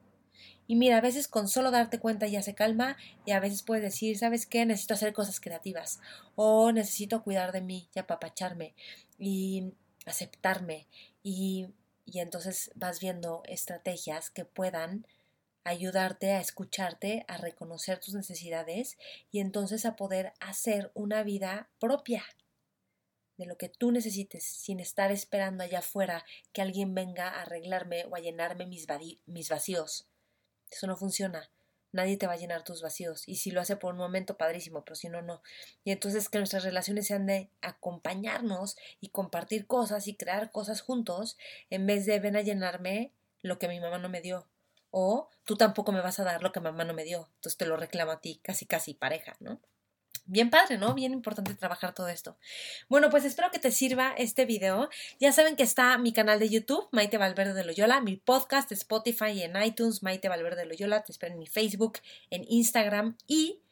Y 0.67 0.75
mira, 0.75 0.97
a 0.97 1.01
veces 1.01 1.27
con 1.27 1.47
solo 1.47 1.71
darte 1.71 1.99
cuenta 1.99 2.27
ya 2.27 2.43
se 2.43 2.53
calma 2.53 2.95
y 3.25 3.31
a 3.31 3.39
veces 3.39 3.63
puedes 3.63 3.83
decir, 3.83 4.17
¿sabes 4.17 4.45
qué? 4.45 4.65
Necesito 4.65 4.93
hacer 4.93 5.13
cosas 5.13 5.39
creativas 5.39 5.99
o 6.35 6.71
necesito 6.71 7.23
cuidar 7.23 7.51
de 7.51 7.61
mí 7.61 7.89
y 7.93 7.99
apapacharme 7.99 8.75
y 9.17 9.73
aceptarme 10.05 10.87
y, 11.23 11.67
y 12.11 12.19
entonces 12.19 12.71
vas 12.75 12.99
viendo 12.99 13.43
estrategias 13.45 14.29
que 14.29 14.45
puedan 14.45 15.05
ayudarte 15.63 16.31
a 16.31 16.39
escucharte, 16.39 17.25
a 17.27 17.37
reconocer 17.37 17.99
tus 17.99 18.13
necesidades 18.13 18.97
y 19.31 19.39
entonces 19.39 19.85
a 19.85 19.95
poder 19.95 20.33
hacer 20.39 20.91
una 20.93 21.23
vida 21.23 21.69
propia 21.79 22.23
de 23.37 23.45
lo 23.45 23.57
que 23.57 23.69
tú 23.69 23.91
necesites 23.91 24.43
sin 24.43 24.79
estar 24.79 25.11
esperando 25.11 25.63
allá 25.63 25.79
afuera 25.79 26.25
que 26.51 26.61
alguien 26.61 26.93
venga 26.93 27.29
a 27.29 27.43
arreglarme 27.43 28.05
o 28.05 28.15
a 28.15 28.19
llenarme 28.19 28.65
mis, 28.65 28.85
mis 29.25 29.49
vacíos. 29.49 30.07
Eso 30.69 30.87
no 30.87 30.97
funciona. 30.97 31.49
Nadie 31.91 32.17
te 32.17 32.27
va 32.27 32.33
a 32.33 32.37
llenar 32.37 32.63
tus 32.63 32.81
vacíos. 32.81 33.23
Y 33.27 33.37
si 33.37 33.51
lo 33.51 33.61
hace 33.61 33.75
por 33.75 33.93
un 33.93 33.99
momento, 33.99 34.37
padrísimo, 34.37 34.83
pero 34.83 34.95
si 34.95 35.09
no, 35.09 35.21
no. 35.21 35.41
Y 35.83 35.91
entonces 35.91 36.29
que 36.29 36.37
nuestras 36.37 36.63
relaciones 36.63 37.07
sean 37.07 37.25
de 37.25 37.49
acompañarnos 37.61 38.77
y 38.99 39.09
compartir 39.09 39.67
cosas 39.67 40.07
y 40.07 40.15
crear 40.15 40.51
cosas 40.51 40.81
juntos, 40.81 41.37
en 41.69 41.85
vez 41.85 42.05
de 42.05 42.19
ven 42.19 42.35
a 42.35 42.41
llenarme 42.41 43.13
lo 43.41 43.59
que 43.59 43.67
mi 43.67 43.79
mamá 43.79 43.97
no 43.97 44.09
me 44.09 44.21
dio. 44.21 44.47
O 44.91 45.29
tú 45.43 45.55
tampoco 45.55 45.91
me 45.91 46.01
vas 46.01 46.19
a 46.19 46.23
dar 46.23 46.43
lo 46.43 46.51
que 46.51 46.59
mamá 46.59 46.83
no 46.83 46.93
me 46.93 47.03
dio. 47.03 47.29
Entonces 47.35 47.57
te 47.57 47.65
lo 47.65 47.77
reclamo 47.77 48.11
a 48.11 48.21
ti, 48.21 48.39
casi 48.43 48.65
casi 48.65 48.93
pareja, 48.93 49.35
¿no? 49.39 49.59
Bien 50.29 50.51
padre, 50.51 50.77
¿no? 50.77 50.93
Bien 50.93 51.11
importante 51.11 51.55
trabajar 51.55 51.95
todo 51.95 52.07
esto. 52.07 52.37
Bueno, 52.87 53.09
pues 53.09 53.25
espero 53.25 53.49
que 53.49 53.57
te 53.57 53.71
sirva 53.71 54.13
este 54.15 54.45
video. 54.45 54.87
Ya 55.19 55.31
saben 55.31 55.55
que 55.55 55.63
está 55.63 55.97
mi 55.97 56.13
canal 56.13 56.37
de 56.37 56.49
YouTube, 56.49 56.87
Maite 56.91 57.17
Valverde 57.17 57.55
de 57.55 57.65
Loyola, 57.65 57.99
mi 57.99 58.15
podcast 58.15 58.69
de 58.69 58.75
Spotify 58.75 59.31
y 59.31 59.41
en 59.41 59.59
iTunes, 59.59 60.03
Maite 60.03 60.29
Valverde 60.29 60.61
de 60.61 60.65
Loyola. 60.67 61.03
Te 61.03 61.13
espero 61.13 61.33
en 61.33 61.39
mi 61.39 61.47
Facebook, 61.47 61.97
en 62.29 62.45
Instagram 62.47 63.17
y 63.25 63.63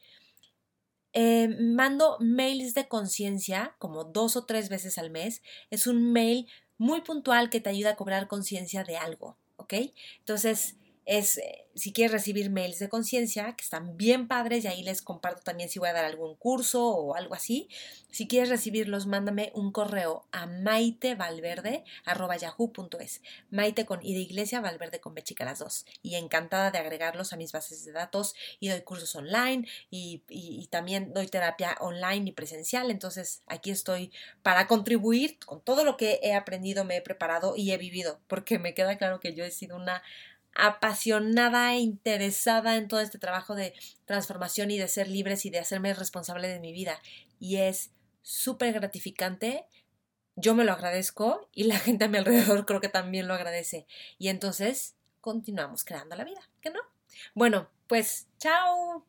eh, 1.14 1.48
mando 1.60 2.18
mails 2.22 2.74
de 2.74 2.88
conciencia 2.88 3.76
como 3.78 4.04
dos 4.06 4.36
o 4.36 4.46
tres 4.46 4.70
veces 4.70 4.98
al 4.98 5.12
mes. 5.12 5.44
Es 5.70 5.86
un 5.86 6.12
mail 6.12 6.48
muy 6.80 7.02
puntual 7.02 7.52
que 7.52 7.62
te 7.62 7.70
ayuda 7.70 7.92
a 7.92 7.96
cobrar 7.96 8.28
conciencia 8.28 8.84
de 8.84 8.98
algo, 8.98 9.38
¿ok? 9.58 9.76
Entonces, 10.22 10.76
es 11.08 11.38
eh, 11.38 11.66
si 11.74 11.94
quieres 11.94 12.12
recibir 12.12 12.50
mails 12.50 12.80
de 12.80 12.90
conciencia, 12.90 13.56
que 13.56 13.64
están 13.64 13.96
bien 13.96 14.28
padres, 14.28 14.66
y 14.66 14.68
ahí 14.68 14.84
les 14.84 15.02
comparto 15.02 15.42
también 15.42 15.70
si 15.70 15.80
voy 15.80 15.88
a 15.90 15.94
dar 15.94 16.06
algún 16.06 16.36
curso 16.36 16.86
o 16.86 17.16
algo 17.16 17.34
así. 17.34 17.70
Si 18.12 18.28
quieres 18.28 18.50
recibirlos, 18.50 19.08
mándame 19.08 19.52
un 19.54 19.72
correo 19.72 20.28
a 20.32 20.48
maitevalverde.yahoo.es. 20.48 23.22
Maite 23.52 23.86
con 23.86 24.04
I 24.04 24.16
de 24.16 24.20
iglesia, 24.20 24.60
Valverde 24.60 25.00
con 25.00 25.14
B 25.14 25.24
las 25.40 25.60
dos. 25.60 25.86
Y 26.02 26.16
encantada 26.16 26.72
de 26.72 26.80
agregarlos 26.80 27.32
a 27.32 27.38
mis 27.38 27.54
bases 27.54 27.86
de 27.86 27.94
datos 27.94 28.36
y 28.60 28.68
doy 28.70 28.82
cursos 28.82 29.16
online 29.16 29.68
y, 29.90 30.24
y 30.28 30.68
también 30.68 31.14
doy 31.14 31.28
terapia 31.28 31.78
online 31.80 32.30
y 32.30 32.34
presencial. 32.34 32.92
Entonces 32.92 33.44
aquí 33.46 33.72
estoy 33.72 34.12
para 34.42 34.68
contribuir 34.68 35.40
con 35.46 35.62
todo 35.62 35.86
lo 35.86 35.96
que 35.96 36.20
he 36.24 36.34
aprendido, 36.34 36.84
me 36.84 36.98
he 36.98 37.02
preparado 37.02 37.56
y 37.56 37.72
he 37.72 37.78
vivido, 37.78 38.20
porque 38.28 38.60
me 38.60 38.74
queda 38.74 38.98
claro 38.98 39.20
que 39.20 39.34
yo 39.34 39.46
he 39.46 39.52
sido 39.52 39.78
una 39.78 40.02
apasionada 40.58 41.74
e 41.74 41.80
interesada 41.80 42.76
en 42.78 42.88
todo 42.88 43.00
este 43.00 43.20
trabajo 43.20 43.56
de 43.56 43.74
transformación 44.06 44.72
y 44.72 44.78
de 44.78 44.88
ser 44.88 45.08
libres 45.08 45.46
y 45.46 45.50
de 45.50 45.60
hacerme 45.60 45.94
responsable 45.94 46.48
de 46.48 46.60
mi 46.60 46.74
vida. 46.74 47.00
Y 47.40 47.58
es 47.58 47.92
súper 48.24 48.74
gratificante. 48.74 49.66
Yo 50.36 50.56
me 50.56 50.64
lo 50.64 50.74
agradezco 50.74 51.48
y 51.54 51.64
la 51.64 51.80
gente 51.80 52.06
a 52.06 52.08
mi 52.10 52.18
alrededor 52.18 52.66
creo 52.66 52.82
que 52.82 52.90
también 52.90 53.28
lo 53.28 53.36
agradece. 53.36 53.86
Y 54.18 54.30
entonces 54.30 54.96
continuamos 55.22 55.84
creando 55.84 56.16
la 56.16 56.24
vida, 56.24 56.50
¿que 56.62 56.72
no? 56.72 56.80
Bueno, 57.34 57.70
pues 57.88 58.28
chao. 58.40 59.06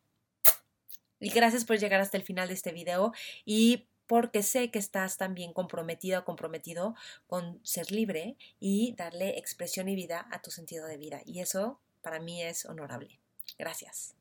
Y 1.20 1.30
gracias 1.30 1.64
por 1.64 1.78
llegar 1.78 2.00
hasta 2.00 2.16
el 2.16 2.22
final 2.22 2.48
de 2.48 2.54
este 2.54 2.72
video 2.72 3.12
y 3.44 3.88
porque 4.08 4.42
sé 4.42 4.72
que 4.72 4.80
estás 4.80 5.16
también 5.16 5.52
comprometida 5.52 6.20
o 6.20 6.24
comprometido 6.24 6.96
con 7.28 7.60
ser 7.62 7.92
libre 7.92 8.36
y 8.58 8.94
darle 8.96 9.38
expresión 9.38 9.88
y 9.88 9.94
vida 9.94 10.26
a 10.32 10.42
tu 10.42 10.50
sentido 10.50 10.86
de 10.86 10.96
vida. 10.96 11.20
Y 11.24 11.40
eso 11.40 11.78
para 12.02 12.18
mí 12.18 12.42
es 12.42 12.64
honorable. 12.64 13.20
Gracias. 13.58 14.17